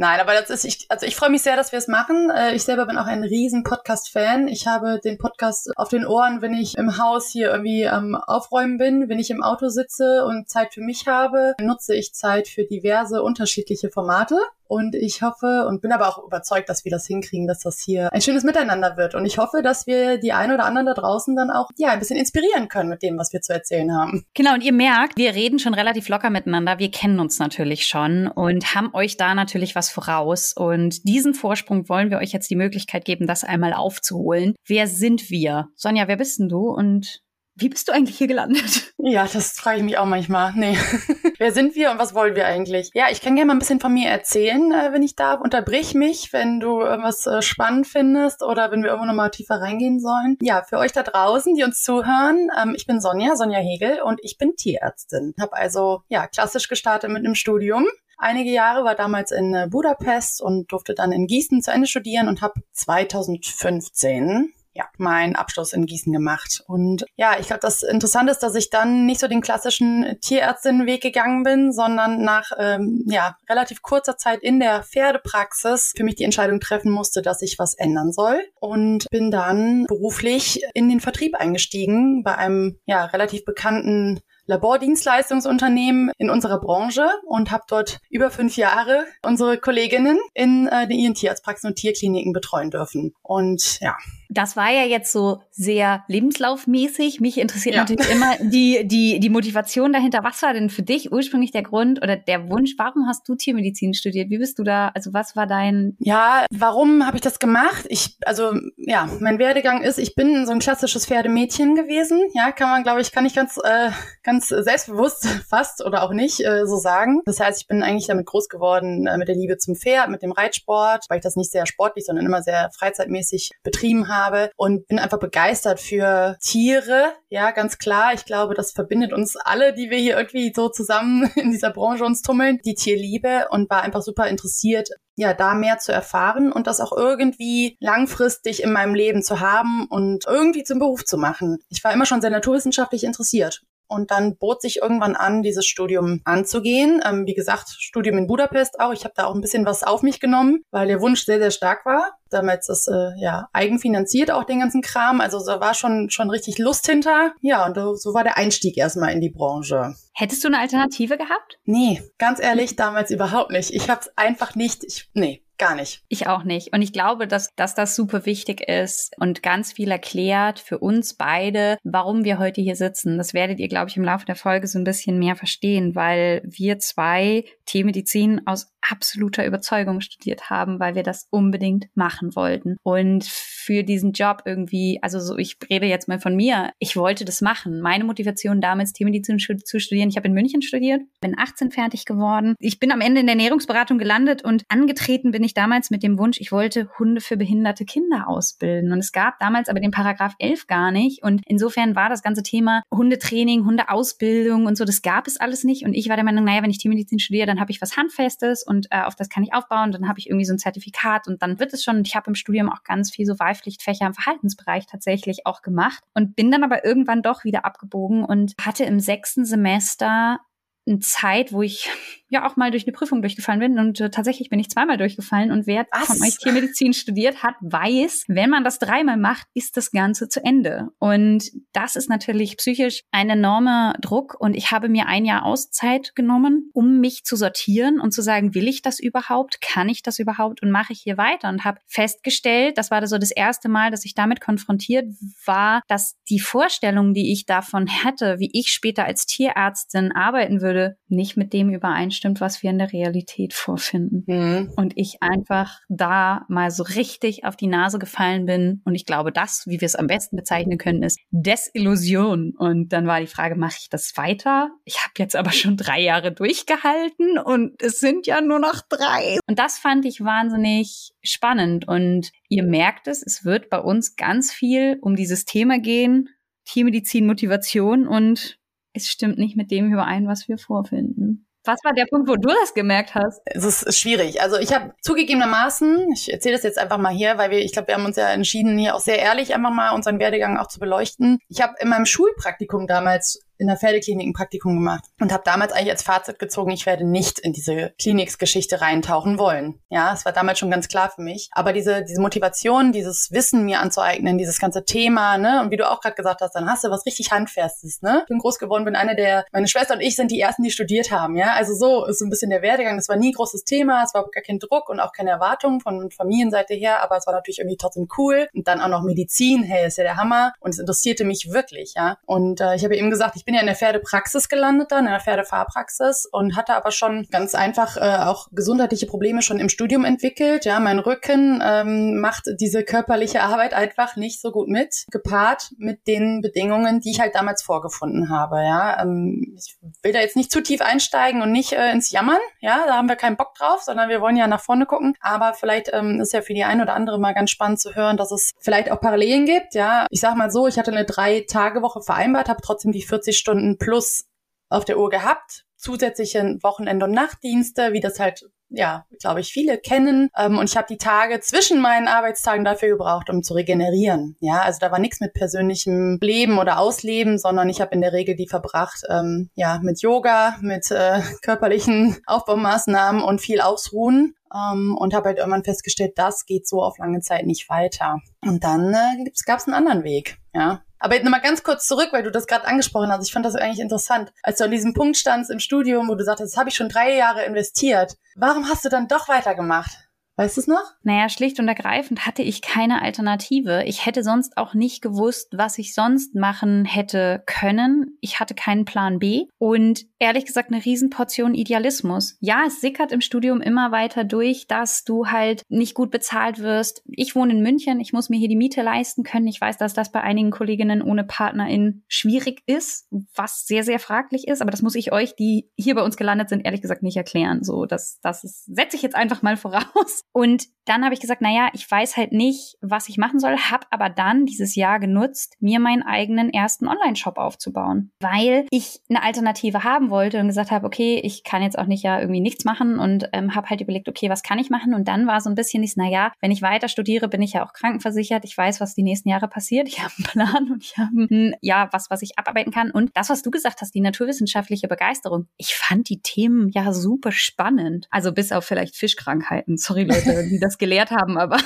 Nein, 0.00 0.20
aber 0.20 0.32
das 0.32 0.48
ist, 0.48 0.64
ich, 0.64 0.86
also 0.90 1.06
ich 1.06 1.16
freue 1.16 1.30
mich 1.30 1.42
sehr, 1.42 1.56
dass 1.56 1.72
wir 1.72 1.78
es 1.80 1.88
machen. 1.88 2.30
Äh, 2.30 2.54
ich 2.54 2.62
selber 2.62 2.86
bin 2.86 2.96
auch 2.98 3.06
ein 3.06 3.24
riesen 3.24 3.64
Podcast-Fan. 3.64 4.46
Ich 4.46 4.68
habe 4.68 5.00
den 5.02 5.18
Podcast 5.18 5.72
auf 5.76 5.88
den 5.88 6.06
Ohren, 6.06 6.40
wenn 6.40 6.54
ich 6.54 6.78
im 6.78 6.98
Haus 6.98 7.28
hier 7.28 7.50
irgendwie 7.50 7.88
am 7.88 8.14
Aufräumen 8.14 8.78
bin, 8.78 9.08
wenn 9.08 9.18
ich 9.18 9.30
im 9.30 9.42
Auto 9.42 9.68
sitze 9.68 10.24
und 10.24 10.48
Zeit 10.48 10.72
für 10.72 10.82
mich 10.82 11.08
habe, 11.08 11.54
nutze 11.60 11.96
ich 11.96 12.14
Zeit 12.14 12.46
für 12.46 12.64
diverse 12.64 13.24
unterschiedliche 13.24 13.90
Formate. 13.90 14.36
Und 14.68 14.94
ich 14.94 15.22
hoffe 15.22 15.66
und 15.66 15.80
bin 15.80 15.92
aber 15.92 16.08
auch 16.08 16.24
überzeugt, 16.24 16.68
dass 16.68 16.84
wir 16.84 16.92
das 16.92 17.06
hinkriegen, 17.06 17.46
dass 17.46 17.60
das 17.60 17.80
hier 17.80 18.12
ein 18.12 18.20
schönes 18.20 18.44
Miteinander 18.44 18.96
wird. 18.96 19.14
Und 19.14 19.24
ich 19.24 19.38
hoffe, 19.38 19.62
dass 19.62 19.86
wir 19.86 20.18
die 20.18 20.32
ein 20.32 20.52
oder 20.52 20.64
anderen 20.64 20.86
da 20.86 20.94
draußen 20.94 21.34
dann 21.34 21.50
auch 21.50 21.70
ja 21.76 21.88
ein 21.88 21.98
bisschen 21.98 22.18
inspirieren 22.18 22.68
können 22.68 22.88
mit 22.88 23.02
dem, 23.02 23.18
was 23.18 23.32
wir 23.32 23.40
zu 23.40 23.52
erzählen 23.52 23.92
haben. 23.92 24.26
Genau, 24.34 24.54
und 24.54 24.62
ihr 24.62 24.72
merkt, 24.72 25.16
wir 25.16 25.34
reden 25.34 25.58
schon 25.58 25.74
relativ 25.74 26.08
locker 26.08 26.30
miteinander. 26.30 26.78
Wir 26.78 26.90
kennen 26.90 27.18
uns 27.18 27.38
natürlich 27.38 27.86
schon 27.86 28.28
und 28.28 28.74
haben 28.74 28.90
euch 28.94 29.16
da 29.16 29.34
natürlich 29.34 29.74
was 29.74 29.90
voraus. 29.90 30.52
Und 30.52 31.08
diesen 31.08 31.34
Vorsprung 31.34 31.88
wollen 31.88 32.10
wir 32.10 32.18
euch 32.18 32.32
jetzt 32.32 32.50
die 32.50 32.56
Möglichkeit 32.56 33.04
geben, 33.04 33.26
das 33.26 33.44
einmal 33.44 33.72
aufzuholen. 33.72 34.54
Wer 34.66 34.86
sind 34.86 35.30
wir? 35.30 35.68
Sonja, 35.76 36.08
wer 36.08 36.16
bist 36.16 36.38
denn 36.38 36.48
du 36.48 36.68
und 36.68 37.22
wie 37.58 37.68
bist 37.68 37.88
du 37.88 37.92
eigentlich 37.92 38.16
hier 38.16 38.26
gelandet? 38.26 38.94
Ja, 38.98 39.26
das 39.32 39.52
frage 39.52 39.78
ich 39.78 39.82
mich 39.84 39.98
auch 39.98 40.06
manchmal. 40.06 40.52
Nee. 40.54 40.76
Wer 41.38 41.52
sind 41.52 41.74
wir 41.74 41.90
und 41.90 41.98
was 41.98 42.14
wollen 42.14 42.34
wir 42.34 42.46
eigentlich? 42.46 42.90
Ja, 42.94 43.06
ich 43.10 43.20
kann 43.20 43.34
gerne 43.36 43.46
mal 43.46 43.54
ein 43.54 43.58
bisschen 43.58 43.80
von 43.80 43.92
mir 43.92 44.08
erzählen, 44.08 44.72
äh, 44.72 44.92
wenn 44.92 45.02
ich 45.02 45.16
darf. 45.16 45.40
Unterbrich 45.40 45.94
mich, 45.94 46.32
wenn 46.32 46.60
du 46.60 46.80
irgendwas 46.80 47.26
äh, 47.26 47.42
spannend 47.42 47.86
findest 47.86 48.42
oder 48.42 48.70
wenn 48.70 48.82
wir 48.82 48.90
irgendwo 48.90 49.06
nochmal 49.06 49.30
tiefer 49.30 49.60
reingehen 49.60 50.00
sollen. 50.00 50.36
Ja, 50.40 50.62
für 50.62 50.78
euch 50.78 50.92
da 50.92 51.02
draußen, 51.02 51.54
die 51.54 51.64
uns 51.64 51.82
zuhören, 51.82 52.48
ähm, 52.60 52.74
ich 52.76 52.86
bin 52.86 53.00
Sonja, 53.00 53.36
Sonja 53.36 53.58
Hegel 53.58 54.00
und 54.02 54.20
ich 54.22 54.38
bin 54.38 54.56
Tierärztin. 54.56 55.34
Habe 55.40 55.56
also 55.56 56.02
ja 56.08 56.26
klassisch 56.26 56.68
gestartet 56.68 57.10
mit 57.10 57.24
einem 57.24 57.34
Studium 57.34 57.86
einige 58.18 58.50
Jahre, 58.50 58.84
war 58.84 58.94
damals 58.94 59.30
in 59.30 59.54
äh, 59.54 59.68
Budapest 59.70 60.42
und 60.42 60.70
durfte 60.72 60.94
dann 60.94 61.12
in 61.12 61.26
Gießen 61.26 61.62
zu 61.62 61.70
Ende 61.70 61.86
studieren 61.86 62.28
und 62.28 62.42
habe 62.42 62.60
2015 62.72 64.52
ja, 64.78 64.84
meinen 64.96 65.34
Abschluss 65.34 65.72
in 65.72 65.86
Gießen 65.86 66.12
gemacht. 66.12 66.62
Und 66.68 67.04
ja, 67.16 67.36
ich 67.40 67.48
glaube, 67.48 67.60
das 67.60 67.82
Interessante 67.82 68.30
ist, 68.30 68.44
dass 68.44 68.54
ich 68.54 68.70
dann 68.70 69.06
nicht 69.06 69.18
so 69.18 69.26
den 69.26 69.40
klassischen 69.40 70.16
Tierärztinnenweg 70.20 71.02
gegangen 71.02 71.42
bin, 71.42 71.72
sondern 71.72 72.22
nach 72.22 72.52
ähm, 72.56 73.04
ja, 73.08 73.36
relativ 73.50 73.82
kurzer 73.82 74.16
Zeit 74.16 74.40
in 74.40 74.60
der 74.60 74.84
Pferdepraxis 74.84 75.94
für 75.96 76.04
mich 76.04 76.14
die 76.14 76.22
Entscheidung 76.22 76.60
treffen 76.60 76.92
musste, 76.92 77.22
dass 77.22 77.42
ich 77.42 77.58
was 77.58 77.74
ändern 77.74 78.12
soll. 78.12 78.40
Und 78.60 79.10
bin 79.10 79.32
dann 79.32 79.86
beruflich 79.86 80.62
in 80.74 80.88
den 80.88 81.00
Vertrieb 81.00 81.34
eingestiegen 81.34 82.22
bei 82.22 82.36
einem 82.36 82.78
ja, 82.86 83.06
relativ 83.06 83.44
bekannten 83.44 84.20
Labordienstleistungsunternehmen 84.46 86.12
in 86.18 86.30
unserer 86.30 86.60
Branche 86.60 87.06
und 87.26 87.50
habe 87.50 87.64
dort 87.68 87.98
über 88.10 88.30
fünf 88.30 88.56
Jahre 88.56 89.04
unsere 89.22 89.58
Kolleginnen 89.58 90.18
in 90.34 90.68
äh, 90.68 90.86
ihren 90.86 91.14
Tierarztpraxen 91.14 91.68
und 91.68 91.76
Tierkliniken 91.76 92.32
betreuen 92.32 92.70
dürfen. 92.70 93.12
Und 93.22 93.80
ja, 93.80 93.96
das 94.28 94.56
war 94.56 94.70
ja 94.70 94.84
jetzt 94.84 95.12
so 95.12 95.40
sehr 95.50 96.04
lebenslaufmäßig. 96.08 97.20
Mich 97.20 97.38
interessiert 97.38 97.74
ja. 97.74 97.82
natürlich 97.82 98.10
immer 98.10 98.36
die, 98.40 98.86
die, 98.86 99.20
die 99.20 99.30
Motivation 99.30 99.92
dahinter. 99.92 100.20
Was 100.22 100.42
war 100.42 100.52
denn 100.52 100.70
für 100.70 100.82
dich 100.82 101.12
ursprünglich 101.12 101.50
der 101.50 101.62
Grund 101.62 102.02
oder 102.02 102.16
der 102.16 102.50
Wunsch? 102.50 102.74
Warum 102.76 103.06
hast 103.08 103.28
du 103.28 103.34
Tiermedizin 103.34 103.94
studiert? 103.94 104.30
Wie 104.30 104.38
bist 104.38 104.58
du 104.58 104.64
da? 104.64 104.88
Also 104.94 105.12
was 105.12 105.34
war 105.34 105.46
dein? 105.46 105.96
Ja, 105.98 106.44
warum 106.50 107.06
habe 107.06 107.16
ich 107.16 107.22
das 107.22 107.38
gemacht? 107.38 107.86
Ich, 107.88 108.18
also 108.24 108.52
ja, 108.76 109.08
mein 109.20 109.38
Werdegang 109.38 109.82
ist, 109.82 109.98
ich 109.98 110.14
bin 110.14 110.46
so 110.46 110.52
ein 110.52 110.58
klassisches 110.58 111.06
Pferdemädchen 111.06 111.74
gewesen. 111.74 112.20
Ja, 112.34 112.52
kann 112.52 112.68
man, 112.68 112.82
glaube 112.82 113.00
ich, 113.00 113.12
kann 113.12 113.24
ich 113.24 113.34
ganz, 113.34 113.56
äh, 113.56 113.90
ganz 114.22 114.48
selbstbewusst 114.48 115.26
fast 115.48 115.84
oder 115.84 116.02
auch 116.02 116.12
nicht 116.12 116.44
äh, 116.44 116.66
so 116.66 116.76
sagen. 116.76 117.22
Das 117.24 117.40
heißt, 117.40 117.62
ich 117.62 117.66
bin 117.66 117.82
eigentlich 117.82 118.08
damit 118.08 118.26
groß 118.26 118.48
geworden 118.48 119.06
äh, 119.06 119.16
mit 119.16 119.28
der 119.28 119.36
Liebe 119.36 119.56
zum 119.56 119.74
Pferd, 119.74 120.10
mit 120.10 120.22
dem 120.22 120.32
Reitsport, 120.32 121.06
weil 121.08 121.18
ich 121.18 121.24
das 121.24 121.36
nicht 121.36 121.50
sehr 121.50 121.66
sportlich, 121.66 122.04
sondern 122.04 122.26
immer 122.26 122.42
sehr 122.42 122.70
freizeitmäßig 122.76 123.52
betrieben 123.62 124.08
habe 124.08 124.17
habe 124.18 124.50
und 124.56 124.86
bin 124.88 124.98
einfach 124.98 125.18
begeistert 125.18 125.80
für 125.80 126.36
Tiere. 126.40 127.12
Ja, 127.28 127.52
ganz 127.52 127.78
klar. 127.78 128.12
Ich 128.14 128.24
glaube, 128.24 128.54
das 128.54 128.72
verbindet 128.72 129.12
uns 129.12 129.36
alle, 129.36 129.72
die 129.72 129.90
wir 129.90 129.98
hier 129.98 130.16
irgendwie 130.16 130.52
so 130.54 130.68
zusammen 130.68 131.30
in 131.36 131.50
dieser 131.50 131.70
Branche 131.70 132.04
uns 132.04 132.22
tummeln, 132.22 132.58
die 132.64 132.74
Tierliebe 132.74 133.48
und 133.50 133.70
war 133.70 133.82
einfach 133.82 134.02
super 134.02 134.26
interessiert, 134.28 134.90
ja, 135.16 135.34
da 135.34 135.54
mehr 135.54 135.78
zu 135.78 135.92
erfahren 135.92 136.52
und 136.52 136.66
das 136.66 136.80
auch 136.80 136.92
irgendwie 136.92 137.76
langfristig 137.80 138.62
in 138.62 138.72
meinem 138.72 138.94
Leben 138.94 139.22
zu 139.22 139.40
haben 139.40 139.86
und 139.88 140.26
irgendwie 140.26 140.62
zum 140.64 140.78
Beruf 140.78 141.04
zu 141.04 141.18
machen. 141.18 141.58
Ich 141.68 141.82
war 141.82 141.92
immer 141.92 142.06
schon 142.06 142.20
sehr 142.20 142.30
naturwissenschaftlich 142.30 143.04
interessiert 143.04 143.62
und 143.88 144.10
dann 144.10 144.36
bot 144.36 144.62
sich 144.62 144.78
irgendwann 144.82 145.16
an, 145.16 145.42
dieses 145.42 145.66
Studium 145.66 146.20
anzugehen. 146.24 147.02
Ähm, 147.04 147.26
wie 147.26 147.34
gesagt, 147.34 147.68
Studium 147.78 148.18
in 148.18 148.26
Budapest 148.26 148.80
auch. 148.80 148.92
Ich 148.92 149.04
habe 149.04 149.14
da 149.16 149.24
auch 149.24 149.34
ein 149.34 149.40
bisschen 149.40 149.66
was 149.66 149.82
auf 149.82 150.02
mich 150.02 150.20
genommen, 150.20 150.62
weil 150.70 150.86
der 150.86 151.00
Wunsch 151.00 151.24
sehr, 151.24 151.38
sehr 151.38 151.50
stark 151.50 151.84
war. 151.84 152.12
Damals 152.30 152.68
ist 152.68 152.88
äh, 152.88 153.12
ja 153.18 153.48
eigenfinanziert 153.52 154.30
auch 154.30 154.44
den 154.44 154.60
ganzen 154.60 154.82
Kram. 154.82 155.20
Also 155.20 155.44
da 155.44 155.60
war 155.60 155.74
schon 155.74 156.10
schon 156.10 156.30
richtig 156.30 156.58
Lust 156.58 156.86
hinter. 156.86 157.32
Ja, 157.40 157.66
und 157.66 157.74
so 157.98 158.14
war 158.14 158.24
der 158.24 158.36
Einstieg 158.36 158.76
erstmal 158.76 159.12
in 159.12 159.20
die 159.20 159.30
Branche. 159.30 159.94
Hättest 160.12 160.44
du 160.44 160.48
eine 160.48 160.58
Alternative 160.58 161.16
gehabt? 161.16 161.58
Nee, 161.64 162.02
ganz 162.18 162.40
ehrlich, 162.40 162.76
damals 162.76 163.10
überhaupt 163.10 163.50
nicht. 163.50 163.72
Ich 163.72 163.88
habe 163.88 164.00
es 164.02 164.10
einfach 164.16 164.54
nicht. 164.54 164.84
Ich, 164.84 165.08
nee, 165.14 165.42
Gar 165.58 165.74
nicht. 165.74 166.04
Ich 166.08 166.28
auch 166.28 166.44
nicht. 166.44 166.72
Und 166.72 166.82
ich 166.82 166.92
glaube, 166.92 167.26
dass, 167.26 167.52
dass 167.56 167.74
das 167.74 167.96
super 167.96 168.24
wichtig 168.26 168.60
ist 168.68 169.12
und 169.18 169.42
ganz 169.42 169.72
viel 169.72 169.90
erklärt 169.90 170.60
für 170.60 170.78
uns 170.78 171.14
beide, 171.14 171.78
warum 171.82 172.22
wir 172.22 172.38
heute 172.38 172.60
hier 172.60 172.76
sitzen. 172.76 173.18
Das 173.18 173.34
werdet 173.34 173.58
ihr, 173.58 173.68
glaube 173.68 173.90
ich, 173.90 173.96
im 173.96 174.04
Laufe 174.04 174.24
der 174.24 174.36
Folge 174.36 174.68
so 174.68 174.78
ein 174.78 174.84
bisschen 174.84 175.18
mehr 175.18 175.34
verstehen, 175.34 175.96
weil 175.96 176.42
wir 176.44 176.78
zwei 176.78 177.44
Tiermedizin 177.66 178.46
aus 178.46 178.70
absoluter 178.90 179.46
Überzeugung 179.46 180.00
studiert 180.00 180.50
haben, 180.50 180.80
weil 180.80 180.94
wir 180.94 181.02
das 181.02 181.26
unbedingt 181.30 181.86
machen 181.94 182.34
wollten. 182.34 182.76
Und 182.82 183.24
für 183.24 183.84
diesen 183.84 184.12
Job 184.12 184.42
irgendwie, 184.46 184.98
also 185.02 185.20
so, 185.20 185.36
ich 185.36 185.56
rede 185.68 185.86
jetzt 185.86 186.08
mal 186.08 186.18
von 186.18 186.34
mir, 186.34 186.70
ich 186.78 186.96
wollte 186.96 187.24
das 187.24 187.42
machen. 187.42 187.80
Meine 187.80 188.04
Motivation 188.04 188.60
damals, 188.60 188.92
Tiermedizin 188.92 189.38
zu 189.38 189.78
studieren, 189.78 190.08
ich 190.08 190.16
habe 190.16 190.26
in 190.26 190.32
München 190.32 190.62
studiert, 190.62 191.02
bin 191.20 191.38
18 191.38 191.70
fertig 191.70 192.06
geworden. 192.06 192.54
Ich 192.58 192.78
bin 192.78 192.90
am 192.92 193.02
Ende 193.02 193.20
in 193.20 193.26
der 193.26 193.34
Ernährungsberatung 193.34 193.98
gelandet 193.98 194.42
und 194.42 194.64
angetreten 194.68 195.32
bin 195.32 195.44
ich 195.44 195.52
damals 195.52 195.90
mit 195.90 196.02
dem 196.02 196.18
Wunsch, 196.18 196.40
ich 196.40 196.50
wollte 196.50 196.88
Hunde 196.98 197.20
für 197.20 197.36
behinderte 197.36 197.84
Kinder 197.84 198.26
ausbilden. 198.26 198.92
Und 198.92 199.00
es 199.00 199.12
gab 199.12 199.38
damals 199.38 199.68
aber 199.68 199.80
den 199.80 199.90
Paragraph 199.90 200.34
11 200.38 200.66
gar 200.66 200.90
nicht. 200.90 201.22
Und 201.22 201.42
insofern 201.46 201.94
war 201.94 202.08
das 202.08 202.22
ganze 202.22 202.42
Thema 202.42 202.82
Hundetraining, 202.90 203.66
Hundeausbildung 203.66 204.64
und 204.64 204.78
so, 204.78 204.86
das 204.86 205.02
gab 205.02 205.26
es 205.26 205.38
alles 205.38 205.64
nicht. 205.64 205.84
Und 205.84 205.92
ich 205.92 206.08
war 206.08 206.16
der 206.16 206.24
Meinung, 206.24 206.44
naja, 206.44 206.62
wenn 206.62 206.70
ich 206.70 206.78
Tiermedizin 206.78 207.18
studiere, 207.18 207.46
dann 207.46 207.60
habe 207.60 207.70
ich 207.70 207.82
was 207.82 207.98
Handfestes 207.98 208.64
und 208.66 208.77
äh, 208.90 209.02
auf 209.02 209.14
das 209.14 209.28
kann 209.28 209.42
ich 209.42 209.52
aufbauen. 209.52 209.92
Dann 209.92 210.08
habe 210.08 210.18
ich 210.18 210.28
irgendwie 210.28 210.44
so 210.44 210.54
ein 210.54 210.58
Zertifikat 210.58 211.26
und 211.28 211.42
dann 211.42 211.58
wird 211.58 211.72
es 211.72 211.82
schon. 211.82 211.96
Und 211.96 212.06
ich 212.06 212.16
habe 212.16 212.28
im 212.28 212.34
Studium 212.34 212.70
auch 212.70 212.84
ganz 212.84 213.10
viel 213.10 213.26
so 213.26 213.38
Wahlpflichtfächer 213.38 214.06
im 214.06 214.14
Verhaltensbereich 214.14 214.86
tatsächlich 214.86 215.46
auch 215.46 215.62
gemacht 215.62 216.02
und 216.14 216.36
bin 216.36 216.50
dann 216.50 216.64
aber 216.64 216.84
irgendwann 216.84 217.22
doch 217.22 217.44
wieder 217.44 217.64
abgebogen 217.64 218.24
und 218.24 218.54
hatte 218.60 218.84
im 218.84 219.00
sechsten 219.00 219.44
Semester 219.44 220.40
eine 220.86 221.00
Zeit, 221.00 221.52
wo 221.52 221.62
ich 221.62 221.90
ja 222.30 222.46
auch 222.46 222.56
mal 222.56 222.70
durch 222.70 222.86
eine 222.86 222.92
Prüfung 222.92 223.22
durchgefallen 223.22 223.60
bin 223.60 223.78
und 223.78 224.00
äh, 224.00 224.10
tatsächlich 224.10 224.50
bin 224.50 224.58
ich 224.58 224.68
zweimal 224.68 224.98
durchgefallen 224.98 225.50
und 225.50 225.66
wer 225.66 225.86
Was? 225.92 226.06
von 226.06 226.22
euch 226.22 226.36
Tiermedizin 226.36 226.92
studiert 226.92 227.42
hat, 227.42 227.54
weiß, 227.60 228.24
wenn 228.28 228.50
man 228.50 228.64
das 228.64 228.78
dreimal 228.78 229.16
macht, 229.16 229.46
ist 229.54 229.76
das 229.76 229.90
Ganze 229.90 230.28
zu 230.28 230.44
Ende. 230.44 230.88
Und 230.98 231.50
das 231.72 231.96
ist 231.96 232.10
natürlich 232.10 232.56
psychisch 232.58 233.02
ein 233.12 233.30
enormer 233.30 233.94
Druck 234.00 234.36
und 234.38 234.54
ich 234.54 234.70
habe 234.70 234.88
mir 234.88 235.06
ein 235.06 235.24
Jahr 235.24 235.44
Auszeit 235.44 236.14
genommen, 236.14 236.70
um 236.74 237.00
mich 237.00 237.24
zu 237.24 237.36
sortieren 237.36 237.98
und 237.98 238.12
zu 238.12 238.20
sagen, 238.20 238.54
will 238.54 238.68
ich 238.68 238.82
das 238.82 239.00
überhaupt? 239.00 239.60
Kann 239.62 239.88
ich 239.88 240.02
das 240.02 240.18
überhaupt? 240.18 240.62
Und 240.62 240.70
mache 240.70 240.92
ich 240.92 241.00
hier 241.00 241.16
weiter? 241.16 241.48
Und 241.48 241.64
habe 241.64 241.80
festgestellt, 241.86 242.76
das 242.76 242.90
war 242.90 243.06
so 243.06 243.16
das 243.16 243.30
erste 243.30 243.68
Mal, 243.68 243.90
dass 243.90 244.04
ich 244.04 244.14
damit 244.14 244.40
konfrontiert 244.40 245.06
war, 245.46 245.80
dass 245.88 246.16
die 246.28 246.40
Vorstellung, 246.40 247.14
die 247.14 247.32
ich 247.32 247.46
davon 247.46 247.86
hätte, 247.86 248.38
wie 248.38 248.50
ich 248.52 248.70
später 248.70 249.04
als 249.06 249.24
Tierärztin 249.24 250.12
arbeiten 250.12 250.60
würde, 250.60 250.98
nicht 251.08 251.36
mit 251.36 251.54
dem 251.54 251.70
übereinstimmt 251.70 252.17
übereinstimmt, 252.18 252.40
was 252.40 252.62
wir 252.62 252.70
in 252.70 252.78
der 252.78 252.92
Realität 252.92 253.54
vorfinden. 253.54 254.24
Mhm. 254.26 254.72
Und 254.76 254.92
ich 254.96 255.18
einfach 255.22 255.80
da 255.88 256.44
mal 256.48 256.70
so 256.70 256.82
richtig 256.82 257.44
auf 257.44 257.56
die 257.56 257.66
Nase 257.66 257.98
gefallen 257.98 258.46
bin. 258.46 258.82
Und 258.84 258.94
ich 258.94 259.06
glaube, 259.06 259.32
das, 259.32 259.64
wie 259.66 259.80
wir 259.80 259.86
es 259.86 259.94
am 259.94 260.06
besten 260.06 260.36
bezeichnen 260.36 260.78
können, 260.78 261.02
ist 261.02 261.18
Desillusion. 261.30 262.54
Und 262.56 262.90
dann 262.90 263.06
war 263.06 263.20
die 263.20 263.26
Frage, 263.26 263.56
mache 263.56 263.78
ich 263.80 263.88
das 263.88 264.16
weiter? 264.16 264.70
Ich 264.84 264.98
habe 264.98 265.12
jetzt 265.18 265.36
aber 265.36 265.52
schon 265.52 265.76
drei 265.76 266.00
Jahre 266.00 266.32
durchgehalten 266.32 267.38
und 267.38 267.80
es 267.82 268.00
sind 268.00 268.26
ja 268.26 268.40
nur 268.40 268.58
noch 268.58 268.82
drei. 268.88 269.38
Und 269.46 269.58
das 269.58 269.78
fand 269.78 270.04
ich 270.04 270.22
wahnsinnig 270.22 271.12
spannend. 271.22 271.86
Und 271.86 272.30
ihr 272.48 272.64
merkt 272.64 273.08
es, 273.08 273.22
es 273.24 273.44
wird 273.44 273.70
bei 273.70 273.78
uns 273.78 274.16
ganz 274.16 274.52
viel 274.52 274.98
um 275.00 275.16
dieses 275.16 275.44
Thema 275.44 275.78
gehen. 275.78 276.28
Tiermedizin, 276.64 277.26
Motivation 277.26 278.06
und 278.06 278.58
es 278.92 279.08
stimmt 279.08 279.38
nicht 279.38 279.56
mit 279.56 279.70
dem 279.70 279.90
überein, 279.90 280.26
was 280.26 280.48
wir 280.48 280.58
vorfinden. 280.58 281.47
Was 281.68 281.84
war 281.84 281.92
der 281.92 282.06
Punkt, 282.06 282.30
wo 282.30 282.36
du 282.36 282.48
das 282.48 282.72
gemerkt 282.72 283.14
hast? 283.14 283.42
Es 283.44 283.82
ist 283.82 283.98
schwierig. 283.98 284.40
Also 284.40 284.56
ich 284.56 284.72
habe 284.72 284.94
zugegebenermaßen, 285.02 286.12
ich 286.14 286.32
erzähle 286.32 286.54
das 286.54 286.62
jetzt 286.62 286.78
einfach 286.78 286.96
mal 286.96 287.12
hier, 287.12 287.36
weil 287.36 287.50
wir, 287.50 287.58
ich 287.58 287.72
glaube, 287.72 287.88
wir 287.88 287.96
haben 287.96 288.06
uns 288.06 288.16
ja 288.16 288.30
entschieden, 288.30 288.78
hier 288.78 288.94
auch 288.94 289.00
sehr 289.00 289.18
ehrlich 289.18 289.54
einfach 289.54 289.70
mal 289.70 289.90
unseren 289.90 290.18
Werdegang 290.18 290.56
auch 290.56 290.68
zu 290.68 290.80
beleuchten. 290.80 291.40
Ich 291.50 291.60
habe 291.60 291.74
in 291.80 291.90
meinem 291.90 292.06
Schulpraktikum 292.06 292.86
damals 292.86 293.42
in 293.58 293.66
der 293.66 293.76
Pferdeklinik 293.76 294.26
ein 294.26 294.32
Praktikum 294.32 294.74
gemacht 294.74 295.04
und 295.20 295.32
habe 295.32 295.42
damals 295.44 295.72
eigentlich 295.72 295.90
als 295.90 296.02
Fazit 296.02 296.38
gezogen, 296.38 296.70
ich 296.70 296.86
werde 296.86 297.04
nicht 297.04 297.38
in 297.38 297.52
diese 297.52 297.92
Kliniksgeschichte 298.00 298.80
reintauchen 298.80 299.38
wollen. 299.38 299.80
Ja, 299.88 300.12
es 300.12 300.24
war 300.24 300.32
damals 300.32 300.58
schon 300.58 300.70
ganz 300.70 300.88
klar 300.88 301.10
für 301.10 301.22
mich. 301.22 301.48
Aber 301.52 301.72
diese, 301.72 302.04
diese 302.04 302.20
Motivation, 302.20 302.92
dieses 302.92 303.30
Wissen 303.32 303.64
mir 303.64 303.80
anzueignen, 303.80 304.38
dieses 304.38 304.58
ganze 304.58 304.84
Thema, 304.84 305.38
ne, 305.38 305.60
und 305.62 305.70
wie 305.70 305.76
du 305.76 305.90
auch 305.90 306.00
gerade 306.00 306.14
gesagt 306.14 306.40
hast, 306.40 306.54
dann 306.54 306.70
hast 306.70 306.84
du 306.84 306.90
was 306.90 307.06
richtig 307.06 307.30
Handfestes, 307.30 308.02
ne? 308.02 308.20
Ich 308.22 308.28
bin 308.28 308.38
groß 308.38 308.58
geworden, 308.58 308.84
bin 308.84 308.96
eine 308.96 309.16
der, 309.16 309.44
meine 309.52 309.68
Schwester 309.68 309.94
und 309.94 310.00
ich 310.00 310.16
sind 310.16 310.30
die 310.30 310.40
ersten, 310.40 310.62
die 310.62 310.70
studiert 310.70 311.10
haben, 311.10 311.36
ja. 311.36 311.54
Also 311.54 311.74
so 311.74 312.06
ist 312.06 312.18
so 312.18 312.26
ein 312.26 312.30
bisschen 312.30 312.50
der 312.50 312.62
Werdegang. 312.62 312.96
Das 312.96 313.08
war 313.08 313.16
nie 313.16 313.32
großes 313.32 313.64
Thema, 313.64 314.02
es 314.04 314.14
war 314.14 314.28
gar 314.30 314.42
kein 314.42 314.58
Druck 314.58 314.88
und 314.88 315.00
auch 315.00 315.12
keine 315.12 315.30
Erwartung 315.30 315.80
von 315.80 316.10
Familienseite 316.10 316.74
her, 316.74 317.02
aber 317.02 317.16
es 317.16 317.26
war 317.26 317.34
natürlich 317.34 317.58
irgendwie 317.58 317.76
trotzdem 317.76 318.08
cool. 318.16 318.48
Und 318.54 318.68
dann 318.68 318.80
auch 318.80 318.88
noch 318.88 319.02
Medizin, 319.02 319.62
hey, 319.62 319.86
ist 319.86 319.98
ja 319.98 320.04
der 320.04 320.16
Hammer. 320.16 320.52
Und 320.60 320.70
es 320.70 320.78
interessierte 320.78 321.24
mich 321.24 321.52
wirklich, 321.52 321.94
ja. 321.96 322.18
Und 322.26 322.60
äh, 322.60 322.74
ich 322.74 322.84
habe 322.84 322.96
eben 322.96 323.10
gesagt, 323.10 323.36
ich 323.36 323.44
bin 323.48 323.54
ja 323.54 323.62
in 323.62 323.66
der 323.66 323.76
Pferdepraxis 323.76 324.50
gelandet 324.50 324.92
dann, 324.92 325.06
in 325.06 325.10
der 325.10 325.20
Pferdefahrpraxis 325.20 326.28
und 326.30 326.54
hatte 326.54 326.74
aber 326.74 326.90
schon 326.90 327.26
ganz 327.30 327.54
einfach 327.54 327.96
äh, 327.96 328.26
auch 328.26 328.48
gesundheitliche 328.52 329.06
Probleme 329.06 329.40
schon 329.40 329.58
im 329.58 329.70
Studium 329.70 330.04
entwickelt. 330.04 330.66
Ja, 330.66 330.78
mein 330.80 330.98
Rücken 330.98 331.62
ähm, 331.64 332.20
macht 332.20 332.42
diese 332.60 332.84
körperliche 332.84 333.40
Arbeit 333.40 333.72
einfach 333.72 334.16
nicht 334.16 334.42
so 334.42 334.52
gut 334.52 334.68
mit, 334.68 335.06
gepaart 335.10 335.70
mit 335.78 336.06
den 336.06 336.42
Bedingungen, 336.42 337.00
die 337.00 337.12
ich 337.12 337.20
halt 337.20 337.34
damals 337.34 337.62
vorgefunden 337.62 338.28
habe. 338.28 338.56
Ja, 338.56 339.00
ähm, 339.00 339.56
ich 339.56 339.78
will 340.02 340.12
da 340.12 340.20
jetzt 340.20 340.36
nicht 340.36 340.52
zu 340.52 340.62
tief 340.62 340.82
einsteigen 340.82 341.40
und 341.40 341.50
nicht 341.50 341.72
äh, 341.72 341.90
ins 341.90 342.10
Jammern. 342.10 342.36
Ja, 342.60 342.84
da 342.86 342.96
haben 342.96 343.08
wir 343.08 343.16
keinen 343.16 343.38
Bock 343.38 343.54
drauf, 343.54 343.80
sondern 343.80 344.10
wir 344.10 344.20
wollen 344.20 344.36
ja 344.36 344.46
nach 344.46 344.60
vorne 344.60 344.84
gucken. 344.84 345.14
Aber 345.22 345.54
vielleicht 345.54 345.88
ähm, 345.94 346.20
ist 346.20 346.34
ja 346.34 346.42
für 346.42 346.52
die 346.52 346.64
eine 346.64 346.82
oder 346.82 346.92
andere 346.92 347.18
mal 347.18 347.32
ganz 347.32 347.50
spannend 347.50 347.80
zu 347.80 347.94
hören, 347.94 348.18
dass 348.18 348.30
es 348.30 348.52
vielleicht 348.60 348.92
auch 348.92 349.00
Parallelen 349.00 349.46
gibt. 349.46 349.74
Ja, 349.74 350.04
ich 350.10 350.20
sag 350.20 350.36
mal 350.36 350.50
so, 350.50 350.66
ich 350.66 350.78
hatte 350.78 350.92
eine 350.92 351.06
drei 351.06 351.46
Tage 351.48 351.80
Woche 351.80 352.02
vereinbart, 352.02 352.50
habe 352.50 352.60
trotzdem 352.62 352.92
die 352.92 353.00
40 353.00 353.37
Stunden 353.38 353.78
plus 353.78 354.24
auf 354.68 354.84
der 354.84 354.98
Uhr 354.98 355.10
gehabt, 355.10 355.64
zusätzliche 355.76 356.58
Wochenende- 356.62 357.06
und 357.06 357.12
Nachtdienste, 357.12 357.92
wie 357.92 358.00
das 358.00 358.18
halt, 358.18 358.50
ja, 358.68 359.06
glaube 359.20 359.40
ich, 359.40 359.52
viele 359.52 359.78
kennen. 359.78 360.28
Ähm, 360.36 360.58
und 360.58 360.68
ich 360.68 360.76
habe 360.76 360.88
die 360.88 360.98
Tage 360.98 361.40
zwischen 361.40 361.80
meinen 361.80 362.08
Arbeitstagen 362.08 362.64
dafür 362.64 362.90
gebraucht, 362.90 363.30
um 363.30 363.42
zu 363.42 363.54
regenerieren. 363.54 364.36
Ja, 364.40 364.60
also 364.60 364.78
da 364.80 364.90
war 364.90 364.98
nichts 364.98 365.20
mit 365.20 365.32
persönlichem 365.32 366.18
Leben 366.20 366.58
oder 366.58 366.78
Ausleben, 366.78 367.38
sondern 367.38 367.70
ich 367.70 367.80
habe 367.80 367.94
in 367.94 368.02
der 368.02 368.12
Regel 368.12 368.34
die 368.34 368.48
verbracht, 368.48 369.02
ähm, 369.08 369.50
ja, 369.54 369.78
mit 369.82 370.02
Yoga, 370.02 370.56
mit 370.60 370.90
äh, 370.90 371.20
körperlichen 371.42 372.18
Aufbaumaßnahmen 372.26 373.22
und 373.22 373.40
viel 373.40 373.60
Ausruhen. 373.60 374.34
Um, 374.50 374.60
ähm, 374.72 374.96
und 374.96 375.12
habe 375.12 375.28
halt 375.28 375.36
irgendwann 375.36 375.62
festgestellt, 375.62 376.12
das 376.16 376.46
geht 376.46 376.66
so 376.66 376.82
auf 376.82 376.96
lange 376.96 377.20
Zeit 377.20 377.44
nicht 377.44 377.68
weiter. 377.68 378.22
Und 378.40 378.64
dann 378.64 378.94
äh, 378.94 379.30
gab 379.44 379.58
es 379.58 379.66
einen 379.66 379.74
anderen 379.74 380.04
Weg. 380.04 380.38
Ja, 380.54 380.80
aber 380.98 381.14
jetzt 381.14 381.24
nochmal 381.24 381.40
ganz 381.40 381.62
kurz 381.62 381.86
zurück, 381.86 382.08
weil 382.12 382.22
du 382.22 382.30
das 382.30 382.46
gerade 382.46 382.66
angesprochen 382.66 383.10
hast. 383.10 383.26
Ich 383.26 383.32
fand 383.32 383.46
das 383.46 383.54
eigentlich 383.54 383.80
interessant. 383.80 384.32
Als 384.42 384.58
du 384.58 384.64
an 384.64 384.70
diesem 384.70 384.94
Punkt 384.94 385.16
standst 385.16 385.50
im 385.50 385.60
Studium, 385.60 386.08
wo 386.08 386.14
du 386.14 386.24
sagtest, 386.24 386.52
das 386.54 386.58
habe 386.58 386.70
ich 386.70 386.76
schon 386.76 386.88
drei 386.88 387.14
Jahre 387.14 387.44
investiert. 387.44 388.16
Warum 388.36 388.68
hast 388.68 388.84
du 388.84 388.88
dann 388.88 389.08
doch 389.08 389.28
weitergemacht? 389.28 390.07
Weißt 390.38 390.56
du 390.56 390.60
es 390.60 390.68
noch? 390.68 390.94
Naja, 391.02 391.28
schlicht 391.28 391.58
und 391.58 391.66
ergreifend 391.66 392.24
hatte 392.24 392.42
ich 392.42 392.62
keine 392.62 393.02
Alternative. 393.02 393.82
Ich 393.86 394.06
hätte 394.06 394.22
sonst 394.22 394.56
auch 394.56 394.72
nicht 394.72 395.02
gewusst, 395.02 395.48
was 395.56 395.78
ich 395.78 395.94
sonst 395.94 396.36
machen 396.36 396.84
hätte 396.84 397.42
können. 397.44 398.16
Ich 398.20 398.38
hatte 398.38 398.54
keinen 398.54 398.84
Plan 398.84 399.18
B 399.18 399.46
und 399.58 400.06
ehrlich 400.20 400.46
gesagt 400.46 400.70
eine 400.70 400.84
Riesenportion 400.84 401.56
Idealismus. 401.56 402.36
Ja, 402.38 402.62
es 402.68 402.80
sickert 402.80 403.10
im 403.10 403.20
Studium 403.20 403.60
immer 403.60 403.90
weiter 403.90 404.22
durch, 404.22 404.68
dass 404.68 405.02
du 405.02 405.26
halt 405.26 405.62
nicht 405.68 405.94
gut 405.94 406.12
bezahlt 406.12 406.60
wirst. 406.60 407.02
Ich 407.08 407.34
wohne 407.34 407.54
in 407.54 407.62
München, 407.62 407.98
ich 407.98 408.12
muss 408.12 408.28
mir 408.28 408.38
hier 408.38 408.48
die 408.48 408.54
Miete 408.54 408.82
leisten 408.82 409.24
können. 409.24 409.48
Ich 409.48 409.60
weiß, 409.60 409.76
dass 409.76 409.92
das 409.92 410.12
bei 410.12 410.20
einigen 410.20 410.52
Kolleginnen 410.52 411.02
ohne 411.02 411.24
Partnerin 411.24 412.04
schwierig 412.06 412.62
ist, 412.66 413.08
was 413.34 413.66
sehr, 413.66 413.82
sehr 413.82 413.98
fraglich 413.98 414.46
ist. 414.46 414.62
Aber 414.62 414.70
das 414.70 414.82
muss 414.82 414.94
ich 414.94 415.10
euch, 415.10 415.34
die 415.34 415.68
hier 415.74 415.96
bei 415.96 416.02
uns 416.04 416.16
gelandet 416.16 416.48
sind, 416.48 416.64
ehrlich 416.64 416.82
gesagt 416.82 417.02
nicht 417.02 417.16
erklären. 417.16 417.64
So, 417.64 417.86
das, 417.86 418.20
das 418.22 418.42
setze 418.66 418.94
ich 418.94 419.02
jetzt 419.02 419.16
einfach 419.16 419.42
mal 419.42 419.56
voraus. 419.56 420.22
Und 420.32 420.66
dann 420.88 421.04
habe 421.04 421.14
ich 421.14 421.20
gesagt, 421.20 421.42
naja, 421.42 421.68
ich 421.74 421.88
weiß 421.88 422.16
halt 422.16 422.32
nicht, 422.32 422.76
was 422.80 423.08
ich 423.08 423.18
machen 423.18 423.38
soll, 423.38 423.56
habe 423.56 423.86
aber 423.90 424.08
dann 424.08 424.46
dieses 424.46 424.74
Jahr 424.74 424.98
genutzt, 424.98 425.54
mir 425.60 425.80
meinen 425.80 426.02
eigenen 426.02 426.50
ersten 426.50 426.88
Online-Shop 426.88 427.36
aufzubauen, 427.36 428.10
weil 428.20 428.66
ich 428.70 429.00
eine 429.10 429.22
Alternative 429.22 429.84
haben 429.84 430.08
wollte 430.10 430.40
und 430.40 430.46
gesagt 430.46 430.70
habe, 430.70 430.86
okay, 430.86 431.20
ich 431.22 431.44
kann 431.44 431.62
jetzt 431.62 431.78
auch 431.78 431.86
nicht 431.86 432.02
ja 432.02 432.18
irgendwie 432.20 432.40
nichts 432.40 432.64
machen 432.64 432.98
und 432.98 433.28
ähm, 433.32 433.54
habe 433.54 433.68
halt 433.68 433.82
überlegt, 433.82 434.08
okay, 434.08 434.30
was 434.30 434.42
kann 434.42 434.58
ich 434.58 434.70
machen? 434.70 434.94
Und 434.94 435.08
dann 435.08 435.26
war 435.26 435.40
so 435.40 435.50
ein 435.50 435.54
bisschen 435.54 435.82
dies, 435.82 435.96
naja, 435.96 436.32
wenn 436.40 436.50
ich 436.50 436.62
weiter 436.62 436.88
studiere, 436.88 437.28
bin 437.28 437.42
ich 437.42 437.52
ja 437.52 437.66
auch 437.66 437.74
krankenversichert, 437.74 438.44
ich 438.44 438.56
weiß, 438.56 438.80
was 438.80 438.94
die 438.94 439.02
nächsten 439.02 439.28
Jahre 439.28 439.48
passiert, 439.48 439.88
ich 439.88 440.02
habe 440.02 440.12
einen 440.16 440.24
Plan 440.24 440.72
und 440.72 440.82
ich 440.82 440.96
habe 440.96 441.52
ja 441.60 441.88
was, 441.92 442.08
was 442.08 442.22
ich 442.22 442.38
abarbeiten 442.38 442.72
kann. 442.72 442.90
Und 442.90 443.10
das, 443.14 443.28
was 443.28 443.42
du 443.42 443.50
gesagt 443.50 443.82
hast, 443.82 443.94
die 443.94 444.00
naturwissenschaftliche 444.00 444.88
Begeisterung, 444.88 445.48
ich 445.58 445.74
fand 445.74 446.08
die 446.08 446.22
Themen 446.22 446.70
ja 446.70 446.94
super 446.94 447.32
spannend. 447.32 448.06
Also 448.10 448.32
bis 448.32 448.52
auf 448.52 448.64
vielleicht 448.64 448.96
Fischkrankheiten. 448.96 449.76
Sorry, 449.76 450.04
Leute. 450.04 450.17
Die 450.20 450.58
das 450.58 450.78
gelehrt 450.78 451.10
haben, 451.10 451.38
aber 451.38 451.58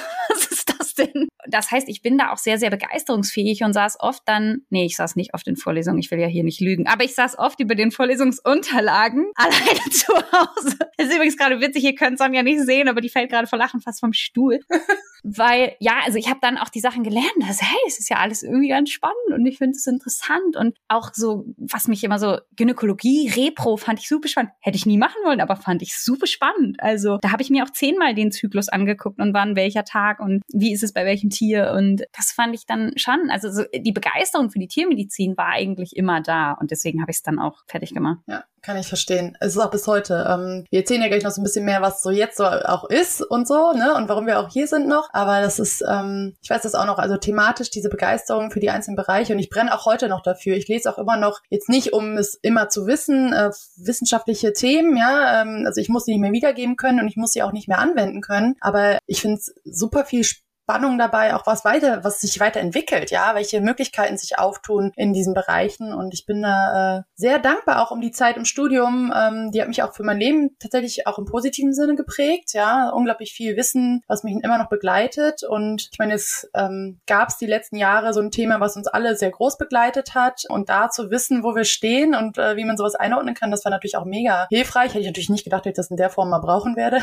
Journalistin. 0.93 1.29
Das 1.49 1.71
heißt, 1.71 1.89
ich 1.89 2.03
bin 2.03 2.19
da 2.19 2.33
auch 2.33 2.39
sehr, 2.39 2.59
sehr 2.59 2.71
begeisterungsfähig 2.71 3.63
und 3.65 3.73
saß 3.73 3.99
oft 4.01 4.23
dann, 4.27 4.63
nee, 4.71 4.87
ich 4.87 4.97
saß 4.97 5.17
nicht 5.17 5.35
oft 5.35 5.47
in 5.49 5.57
Vorlesungen, 5.57 5.99
ich 5.99 6.11
will 6.11 6.21
ja 6.21 6.29
hier 6.29 6.45
nicht 6.45 6.61
lügen, 6.61 6.87
aber 6.87 7.05
ich 7.05 7.15
saß 7.15 7.39
oft 7.39 7.61
über 7.61 7.75
den 7.75 7.91
Vorlesungsunterlagen 7.91 9.31
alleine 9.35 9.91
zu 9.91 10.13
Hause. 10.15 10.79
Das 10.97 11.09
ist 11.09 11.15
übrigens 11.15 11.37
gerade 11.37 11.61
witzig, 11.61 11.85
ihr 11.85 11.95
könnt 11.95 12.19
Sonja 12.19 12.43
nicht 12.43 12.61
sehen, 12.61 12.89
aber 12.89 13.01
die 13.01 13.09
fällt 13.09 13.31
gerade 13.31 13.47
vor 13.47 13.59
Lachen 13.59 13.81
fast 13.81 14.01
vom 14.01 14.13
Stuhl. 14.13 14.61
Weil, 15.25 15.77
ja, 15.79 16.01
also 16.05 16.19
ich 16.19 16.29
habe 16.29 16.41
dann 16.43 16.59
auch 16.59 16.69
die 16.69 16.81
Sachen 16.81 17.05
gelernt, 17.05 17.31
dass, 17.39 17.63
hey, 17.63 17.79
es 17.87 18.01
ist 18.01 18.09
ja 18.09 18.17
alles 18.17 18.43
irgendwie 18.43 18.69
ganz 18.69 18.91
spannend 18.91 19.17
und 19.33 19.47
ich 19.47 19.59
finde 19.59 19.77
es 19.77 19.87
interessant 19.87 20.57
und 20.57 20.77
auch 20.89 21.11
so, 21.15 21.45
was 21.57 21.87
mich 21.87 22.03
immer 22.03 22.19
so, 22.19 22.39
Gynäkologie, 22.57 23.31
Repro 23.31 23.77
fand 23.77 24.01
ich 24.01 24.09
super 24.09 24.27
spannend. 24.27 24.51
Hätte 24.61 24.77
ich 24.77 24.87
nie 24.87 24.99
machen 24.99 25.23
wollen, 25.25 25.41
aber 25.41 25.55
fand 25.55 25.81
ich 25.83 25.97
super 25.97 26.27
spannend. 26.27 26.77
Also 26.81 27.19
da 27.23 27.31
habe 27.31 27.43
ich 27.43 27.51
mir 27.51 27.63
auch 27.63 27.71
zehnmal 27.71 28.15
den 28.17 28.33
Zyklus 28.33 28.69
angeguckt 28.69 29.21
und 29.21 29.33
wann 29.33 29.55
welcher 29.55 29.85
Tag 29.85 30.19
und 30.19 30.43
wie 30.53 30.73
ist 30.73 30.82
es 30.83 30.93
bei 30.93 31.05
welchem 31.05 31.31
Tier 31.31 31.73
und 31.77 32.05
das 32.17 32.33
fand 32.33 32.55
ich 32.55 32.67
dann 32.67 32.93
schon, 32.97 33.31
also 33.31 33.51
so, 33.51 33.65
die 33.75 33.93
Begeisterung 33.93 34.51
für 34.51 34.59
die 34.59 34.69
Tiermedizin 34.69 35.37
war 35.37 35.51
eigentlich 35.51 35.97
immer 35.97 36.21
da 36.21 36.53
und 36.53 36.71
deswegen 36.71 37.01
habe 37.01 37.11
ich 37.11 37.19
es 37.19 37.23
dann 37.23 37.39
auch 37.39 37.63
fertig 37.67 37.95
gemacht. 37.95 38.19
Ja. 38.27 38.45
Kann 38.65 38.77
ich 38.77 38.87
verstehen. 38.87 39.37
Es 39.41 39.57
ist 39.57 39.59
auch 39.59 39.73
bis 39.73 39.89
heute. 39.89 40.25
Ähm, 40.29 40.65
wir 40.71 40.79
erzählen 40.79 41.03
ja 41.03 41.09
gleich 41.09 41.25
noch 41.25 41.33
so 41.33 41.41
ein 41.41 41.45
bisschen 41.45 41.65
mehr, 41.65 41.83
was 41.83 42.01
so 42.01 42.11
jetzt 42.11 42.37
so 42.37 42.45
auch 42.45 42.85
ist 42.89 43.21
und 43.21 43.49
so, 43.49 43.73
ne? 43.73 43.93
Und 43.97 44.09
warum 44.09 44.25
wir 44.27 44.39
auch 44.39 44.49
hier 44.51 44.69
sind 44.69 44.87
noch. 44.87 45.09
Aber 45.13 45.41
das 45.41 45.59
ist, 45.59 45.83
ähm, 45.83 46.37
ich 46.41 46.49
weiß 46.49 46.63
das 46.63 46.77
auch 46.77 46.87
noch, 46.87 46.99
also 46.99 47.17
thematisch 47.17 47.71
diese 47.71 47.89
Begeisterung 47.89 48.53
für 48.53 48.61
die 48.61 48.71
einzelnen 48.71 48.95
Bereiche. 48.95 49.33
Und 49.33 49.41
ich 49.41 49.51
brenne 49.51 49.75
auch 49.75 49.85
heute 49.85 50.09
noch 50.09 50.23
dafür. 50.23 50.57
Ich 50.57 50.69
lese 50.69 50.89
auch 50.89 50.99
immer 50.99 51.17
noch, 51.17 51.41
jetzt 51.51 51.69
nicht, 51.69 51.93
um 51.93 52.17
es 52.17 52.39
immer 52.41 52.69
zu 52.69 52.87
wissen, 52.87 53.33
äh, 53.33 53.51
wissenschaftliche 53.79 54.53
Themen, 54.53 54.97
ja. 54.97 55.43
Ähm, 55.43 55.65
also 55.67 55.81
ich 55.81 55.89
muss 55.89 56.05
sie 56.05 56.13
nicht 56.13 56.21
mehr 56.21 56.31
wiedergeben 56.31 56.77
können 56.77 57.01
und 57.01 57.09
ich 57.09 57.17
muss 57.17 57.33
sie 57.33 57.43
auch 57.43 57.53
nicht 57.53 57.67
mehr 57.67 57.81
anwenden 57.81 58.21
können. 58.21 58.55
Aber 58.61 58.99
ich 59.07 59.21
finde 59.21 59.39
es 59.39 59.53
super 59.65 60.05
viel 60.05 60.23
spannend 60.23 60.52
Spannung 60.73 60.97
dabei, 60.97 61.35
auch 61.35 61.47
was 61.47 61.67
weiter, 61.67 62.03
was 62.03 62.23
sich 62.23 62.41
weiterentwickelt, 62.41 63.11
ja, 63.11 63.35
welche 63.35 63.61
Möglichkeiten 63.61 64.17
sich 64.17 64.39
auftun 64.39 64.91
in 64.97 65.13
diesen 65.13 65.35
Bereichen. 65.35 65.93
Und 65.93 66.15
ich 66.15 66.25
bin 66.25 66.41
da 66.41 67.01
äh, 67.01 67.03
sehr 67.15 67.39
dankbar 67.39 67.83
auch 67.83 67.91
um 67.91 68.01
die 68.01 68.11
Zeit 68.11 68.39
im 68.39 68.47
Studium. 68.47 69.13
Ähm, 69.15 69.51
die 69.51 69.61
hat 69.61 69.69
mich 69.69 69.83
auch 69.83 69.93
für 69.93 70.03
mein 70.03 70.19
Leben 70.19 70.57
tatsächlich 70.59 71.07
auch 71.07 71.19
im 71.19 71.27
positiven 71.27 71.75
Sinne 71.75 71.95
geprägt, 71.95 72.55
ja, 72.55 72.89
unglaublich 72.89 73.35
viel 73.35 73.55
Wissen, 73.55 74.01
was 74.09 74.25
mich 74.25 74.35
immer 74.43 74.57
noch 74.57 74.71
begleitet. 74.71 75.43
Und 75.43 75.91
ich 75.93 75.99
meine, 75.99 76.15
es 76.15 76.49
ähm, 76.55 77.01
gab 77.07 77.29
es 77.29 77.37
die 77.37 77.45
letzten 77.45 77.77
Jahre 77.77 78.15
so 78.15 78.21
ein 78.21 78.31
Thema, 78.31 78.59
was 78.59 78.75
uns 78.75 78.87
alle 78.87 79.15
sehr 79.17 79.31
groß 79.31 79.59
begleitet 79.59 80.15
hat. 80.15 80.45
Und 80.49 80.71
da 80.71 80.89
zu 80.89 81.11
wissen, 81.11 81.43
wo 81.43 81.55
wir 81.55 81.65
stehen 81.65 82.15
und 82.15 82.39
äh, 82.39 82.57
wie 82.57 82.65
man 82.65 82.79
sowas 82.79 82.95
einordnen 82.95 83.35
kann, 83.35 83.51
das 83.51 83.67
war 83.67 83.71
natürlich 83.71 83.99
auch 83.99 84.07
mega 84.07 84.47
hilfreich. 84.49 84.93
Hätte 84.93 85.01
ich 85.01 85.07
natürlich 85.07 85.29
nicht 85.29 85.45
gedacht, 85.45 85.67
dass 85.67 85.73
ich 85.73 85.77
das 85.77 85.91
in 85.91 85.99
der 85.99 86.09
Form 86.09 86.31
mal 86.31 86.39
brauchen 86.39 86.77
werde. 86.77 87.03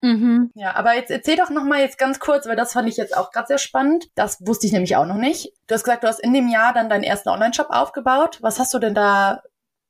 Mhm. 0.00 0.52
Ja, 0.54 0.76
aber 0.76 0.94
jetzt 0.94 1.10
erzähl 1.10 1.34
doch 1.34 1.50
noch 1.50 1.64
mal 1.64 1.80
jetzt 1.80 1.98
ganz 1.98 2.20
kurz, 2.20 2.46
weil 2.46 2.54
das 2.54 2.72
fand 2.72 2.88
ich 2.88 3.07
jetzt 3.08 3.16
auch 3.16 3.30
gerade 3.30 3.48
sehr 3.48 3.58
spannend. 3.58 4.08
Das 4.14 4.46
wusste 4.46 4.66
ich 4.66 4.72
nämlich 4.72 4.96
auch 4.96 5.06
noch 5.06 5.16
nicht. 5.16 5.52
Du 5.66 5.74
hast 5.74 5.84
gesagt, 5.84 6.04
du 6.04 6.08
hast 6.08 6.20
in 6.20 6.34
dem 6.34 6.48
Jahr 6.48 6.72
dann 6.72 6.88
deinen 6.88 7.04
ersten 7.04 7.28
Online-Shop 7.28 7.68
aufgebaut. 7.70 8.38
Was 8.40 8.58
hast 8.58 8.74
du 8.74 8.78
denn 8.78 8.94
da 8.94 9.42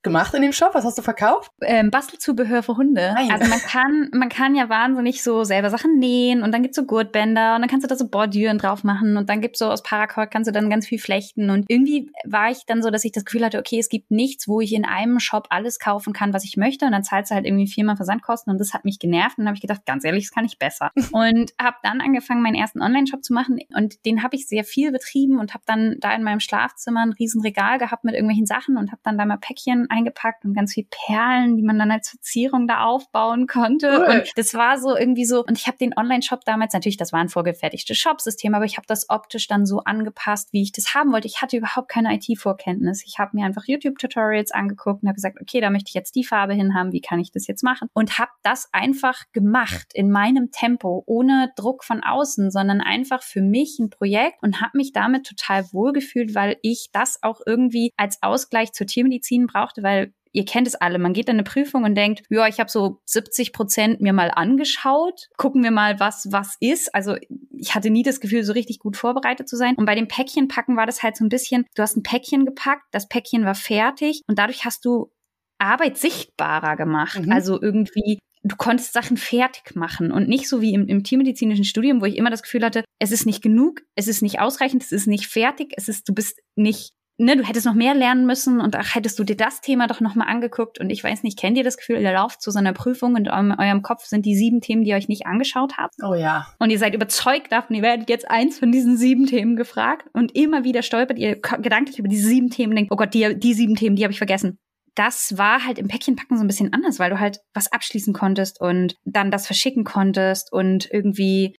gemacht 0.08 0.34
in 0.34 0.42
dem 0.42 0.52
Shop? 0.52 0.70
Was 0.74 0.84
hast 0.84 0.98
du 0.98 1.02
verkauft? 1.02 1.50
Ähm, 1.62 1.90
Bastelzubehör 1.90 2.62
für 2.62 2.76
Hunde. 2.76 3.12
Nein. 3.14 3.30
Also 3.30 3.48
man 3.48 3.60
kann, 3.60 4.10
man 4.12 4.28
kann 4.28 4.54
ja 4.54 4.68
wahnsinnig 4.68 5.22
so 5.22 5.44
selber 5.44 5.70
Sachen 5.70 5.98
nähen 5.98 6.42
und 6.42 6.52
dann 6.52 6.62
gibt's 6.62 6.76
so 6.76 6.84
Gurtbänder 6.84 7.54
und 7.54 7.62
dann 7.62 7.70
kannst 7.70 7.84
du 7.84 7.88
da 7.88 7.96
so 7.96 8.08
Bordüren 8.08 8.58
drauf 8.58 8.84
machen 8.84 9.16
und 9.16 9.28
dann 9.28 9.40
gibt's 9.40 9.58
so 9.58 9.70
aus 9.70 9.82
Paracord 9.82 10.30
kannst 10.30 10.48
du 10.48 10.52
dann 10.52 10.70
ganz 10.70 10.86
viel 10.86 10.98
flechten 10.98 11.50
und 11.50 11.66
irgendwie 11.68 12.10
war 12.24 12.50
ich 12.50 12.64
dann 12.66 12.82
so, 12.82 12.90
dass 12.90 13.04
ich 13.04 13.12
das 13.12 13.24
Gefühl 13.24 13.44
hatte, 13.44 13.58
okay, 13.58 13.78
es 13.78 13.88
gibt 13.88 14.10
nichts, 14.10 14.48
wo 14.48 14.60
ich 14.60 14.72
in 14.72 14.84
einem 14.84 15.20
Shop 15.20 15.46
alles 15.50 15.78
kaufen 15.78 16.12
kann, 16.12 16.32
was 16.32 16.44
ich 16.44 16.56
möchte 16.56 16.86
und 16.86 16.92
dann 16.92 17.04
zahlst 17.04 17.30
du 17.30 17.34
halt 17.34 17.46
irgendwie 17.46 17.66
viermal 17.66 17.96
Versandkosten 17.96 18.52
und 18.52 18.58
das 18.58 18.74
hat 18.74 18.84
mich 18.84 18.98
genervt 18.98 19.38
und 19.38 19.44
dann 19.44 19.48
habe 19.48 19.56
ich 19.56 19.62
gedacht, 19.62 19.86
ganz 19.86 20.04
ehrlich, 20.04 20.24
das 20.24 20.34
kann 20.34 20.44
ich 20.44 20.58
besser. 20.58 20.90
und 21.12 21.52
habe 21.60 21.76
dann 21.82 22.00
angefangen, 22.00 22.42
meinen 22.42 22.54
ersten 22.54 22.82
Online-Shop 22.82 23.22
zu 23.22 23.32
machen 23.32 23.58
und 23.74 24.04
den 24.06 24.22
habe 24.22 24.36
ich 24.36 24.48
sehr 24.48 24.64
viel 24.64 24.92
betrieben 24.92 25.38
und 25.38 25.54
habe 25.54 25.64
dann 25.66 25.96
da 26.00 26.14
in 26.14 26.22
meinem 26.22 26.40
Schlafzimmer 26.40 27.02
ein 27.02 27.12
riesen 27.12 27.42
Regal 27.42 27.78
gehabt 27.78 28.04
mit 28.04 28.14
irgendwelchen 28.14 28.46
Sachen 28.46 28.76
und 28.76 28.90
habe 28.90 29.00
dann 29.04 29.18
da 29.18 29.24
mal 29.24 29.38
Päckchen 29.38 29.86
eingepackt 29.98 30.44
und 30.44 30.54
ganz 30.54 30.74
viel 30.74 30.86
Perlen, 30.90 31.56
die 31.56 31.62
man 31.62 31.78
dann 31.78 31.90
als 31.90 32.10
Verzierung 32.10 32.66
da 32.66 32.84
aufbauen 32.84 33.46
konnte. 33.46 33.88
Cool. 33.88 34.20
Und 34.20 34.32
das 34.36 34.54
war 34.54 34.78
so 34.78 34.96
irgendwie 34.96 35.24
so, 35.24 35.44
und 35.44 35.58
ich 35.58 35.66
habe 35.66 35.76
den 35.78 35.96
Online-Shop 35.96 36.44
damals, 36.44 36.72
natürlich, 36.72 36.96
das 36.96 37.12
war 37.12 37.20
ein 37.20 37.28
vorgefertigtes 37.28 37.96
Shopsystem, 37.96 38.54
aber 38.54 38.64
ich 38.64 38.76
habe 38.76 38.86
das 38.86 39.10
optisch 39.10 39.46
dann 39.48 39.66
so 39.66 39.80
angepasst, 39.80 40.52
wie 40.52 40.62
ich 40.62 40.72
das 40.72 40.94
haben 40.94 41.12
wollte. 41.12 41.26
Ich 41.26 41.42
hatte 41.42 41.56
überhaupt 41.56 41.88
keine 41.88 42.14
IT-Vorkenntnis. 42.14 43.04
Ich 43.06 43.18
habe 43.18 43.30
mir 43.34 43.44
einfach 43.44 43.64
YouTube-Tutorials 43.66 44.52
angeguckt 44.52 45.02
und 45.02 45.08
habe 45.08 45.16
gesagt, 45.16 45.40
okay, 45.40 45.60
da 45.60 45.70
möchte 45.70 45.88
ich 45.88 45.94
jetzt 45.94 46.14
die 46.14 46.24
Farbe 46.24 46.54
hin 46.54 46.74
haben, 46.74 46.92
wie 46.92 47.00
kann 47.00 47.18
ich 47.20 47.30
das 47.30 47.46
jetzt 47.46 47.62
machen? 47.62 47.88
Und 47.92 48.18
habe 48.18 48.30
das 48.42 48.68
einfach 48.72 49.24
gemacht 49.32 49.92
in 49.94 50.10
meinem 50.10 50.50
Tempo, 50.50 51.02
ohne 51.06 51.52
Druck 51.56 51.84
von 51.84 52.02
außen, 52.02 52.50
sondern 52.50 52.80
einfach 52.80 53.22
für 53.22 53.42
mich 53.42 53.78
ein 53.78 53.90
Projekt 53.90 54.42
und 54.42 54.60
habe 54.60 54.76
mich 54.76 54.92
damit 54.92 55.26
total 55.26 55.64
wohlgefühlt, 55.72 56.34
weil 56.34 56.56
ich 56.62 56.88
das 56.92 57.22
auch 57.22 57.40
irgendwie 57.44 57.92
als 57.96 58.22
Ausgleich 58.22 58.72
zur 58.72 58.86
Tiermedizin 58.86 59.46
brauchte, 59.46 59.77
weil 59.82 60.12
ihr 60.32 60.44
kennt 60.44 60.66
es 60.66 60.74
alle, 60.74 60.98
man 60.98 61.12
geht 61.14 61.28
in 61.28 61.36
eine 61.36 61.42
Prüfung 61.42 61.84
und 61.84 61.94
denkt, 61.94 62.22
ja, 62.28 62.46
ich 62.46 62.60
habe 62.60 62.70
so 62.70 63.00
70 63.06 63.52
Prozent 63.52 64.00
mir 64.00 64.12
mal 64.12 64.30
angeschaut, 64.30 65.28
gucken 65.36 65.62
wir 65.62 65.70
mal, 65.70 65.98
was 66.00 66.28
was 66.30 66.56
ist. 66.60 66.94
Also 66.94 67.16
ich 67.56 67.74
hatte 67.74 67.90
nie 67.90 68.02
das 68.02 68.20
Gefühl, 68.20 68.44
so 68.44 68.52
richtig 68.52 68.78
gut 68.78 68.96
vorbereitet 68.96 69.48
zu 69.48 69.56
sein. 69.56 69.74
Und 69.76 69.86
bei 69.86 69.94
dem 69.94 70.08
Päckchen 70.08 70.48
packen 70.48 70.76
war 70.76 70.86
das 70.86 71.02
halt 71.02 71.16
so 71.16 71.24
ein 71.24 71.28
bisschen, 71.30 71.66
du 71.74 71.82
hast 71.82 71.96
ein 71.96 72.02
Päckchen 72.02 72.44
gepackt, 72.44 72.84
das 72.92 73.08
Päckchen 73.08 73.44
war 73.44 73.54
fertig 73.54 74.22
und 74.26 74.38
dadurch 74.38 74.64
hast 74.64 74.84
du 74.84 75.10
Arbeit 75.58 75.98
sichtbarer 75.98 76.76
gemacht. 76.76 77.20
Mhm. 77.20 77.32
Also 77.32 77.60
irgendwie 77.60 78.18
du 78.44 78.56
konntest 78.56 78.92
Sachen 78.92 79.16
fertig 79.16 79.74
machen 79.74 80.12
und 80.12 80.28
nicht 80.28 80.48
so 80.48 80.60
wie 80.60 80.72
im, 80.72 80.86
im 80.86 81.02
tiermedizinischen 81.02 81.64
Studium, 81.64 82.00
wo 82.00 82.06
ich 82.06 82.16
immer 82.16 82.30
das 82.30 82.42
Gefühl 82.42 82.64
hatte, 82.64 82.84
es 82.98 83.10
ist 83.10 83.26
nicht 83.26 83.42
genug, 83.42 83.82
es 83.94 84.08
ist 84.08 84.22
nicht 84.22 84.40
ausreichend, 84.40 84.82
es 84.82 84.92
ist 84.92 85.06
nicht 85.06 85.26
fertig, 85.26 85.72
es 85.76 85.88
ist, 85.88 86.08
du 86.08 86.14
bist 86.14 86.40
nicht 86.54 86.92
ne, 87.18 87.36
du 87.36 87.42
hättest 87.42 87.66
noch 87.66 87.74
mehr 87.74 87.94
lernen 87.94 88.26
müssen 88.26 88.60
und 88.60 88.74
ach, 88.76 88.94
hättest 88.94 89.18
du 89.18 89.24
dir 89.24 89.36
das 89.36 89.60
Thema 89.60 89.88
doch 89.88 90.00
nochmal 90.00 90.28
angeguckt 90.28 90.80
und 90.80 90.88
ich 90.90 91.02
weiß 91.02 91.24
nicht, 91.24 91.38
kennt 91.38 91.58
ihr 91.58 91.64
das 91.64 91.76
Gefühl, 91.76 92.00
ihr 92.00 92.12
lauft 92.12 92.40
zu 92.40 92.50
so 92.50 92.58
einer 92.58 92.72
Prüfung 92.72 93.14
und 93.14 93.26
in 93.26 93.52
eurem 93.52 93.82
Kopf 93.82 94.04
sind 94.04 94.24
die 94.24 94.36
sieben 94.36 94.60
Themen, 94.60 94.84
die 94.84 94.90
ihr 94.90 94.96
euch 94.96 95.08
nicht 95.08 95.26
angeschaut 95.26 95.76
habt? 95.76 95.96
Oh 96.02 96.14
ja. 96.14 96.46
Und 96.58 96.70
ihr 96.70 96.78
seid 96.78 96.94
überzeugt 96.94 97.50
davon, 97.50 97.76
ihr 97.76 97.82
werdet 97.82 98.08
jetzt 98.08 98.30
eins 98.30 98.58
von 98.58 98.70
diesen 98.70 98.96
sieben 98.96 99.26
Themen 99.26 99.56
gefragt 99.56 100.08
und 100.12 100.34
immer 100.34 100.64
wieder 100.64 100.82
stolpert 100.82 101.18
ihr 101.18 101.40
gedanklich 101.40 101.98
über 101.98 102.08
diese 102.08 102.28
sieben 102.28 102.50
Themen 102.50 102.70
und 102.70 102.76
denkt, 102.76 102.92
oh 102.92 102.96
Gott, 102.96 103.12
die, 103.12 103.38
die 103.38 103.54
sieben 103.54 103.74
Themen, 103.74 103.96
die 103.96 104.04
habe 104.04 104.12
ich 104.12 104.18
vergessen 104.18 104.58
das 104.94 105.38
war 105.38 105.64
halt 105.64 105.78
im 105.78 105.86
Päckchenpacken 105.86 106.36
so 106.36 106.42
ein 106.42 106.48
bisschen 106.48 106.72
anders, 106.72 106.98
weil 106.98 107.10
du 107.10 107.20
halt 107.20 107.38
was 107.54 107.70
abschließen 107.70 108.12
konntest 108.12 108.60
und 108.60 108.96
dann 109.04 109.30
das 109.30 109.46
verschicken 109.46 109.84
konntest 109.84 110.52
und 110.52 110.88
irgendwie 110.92 111.54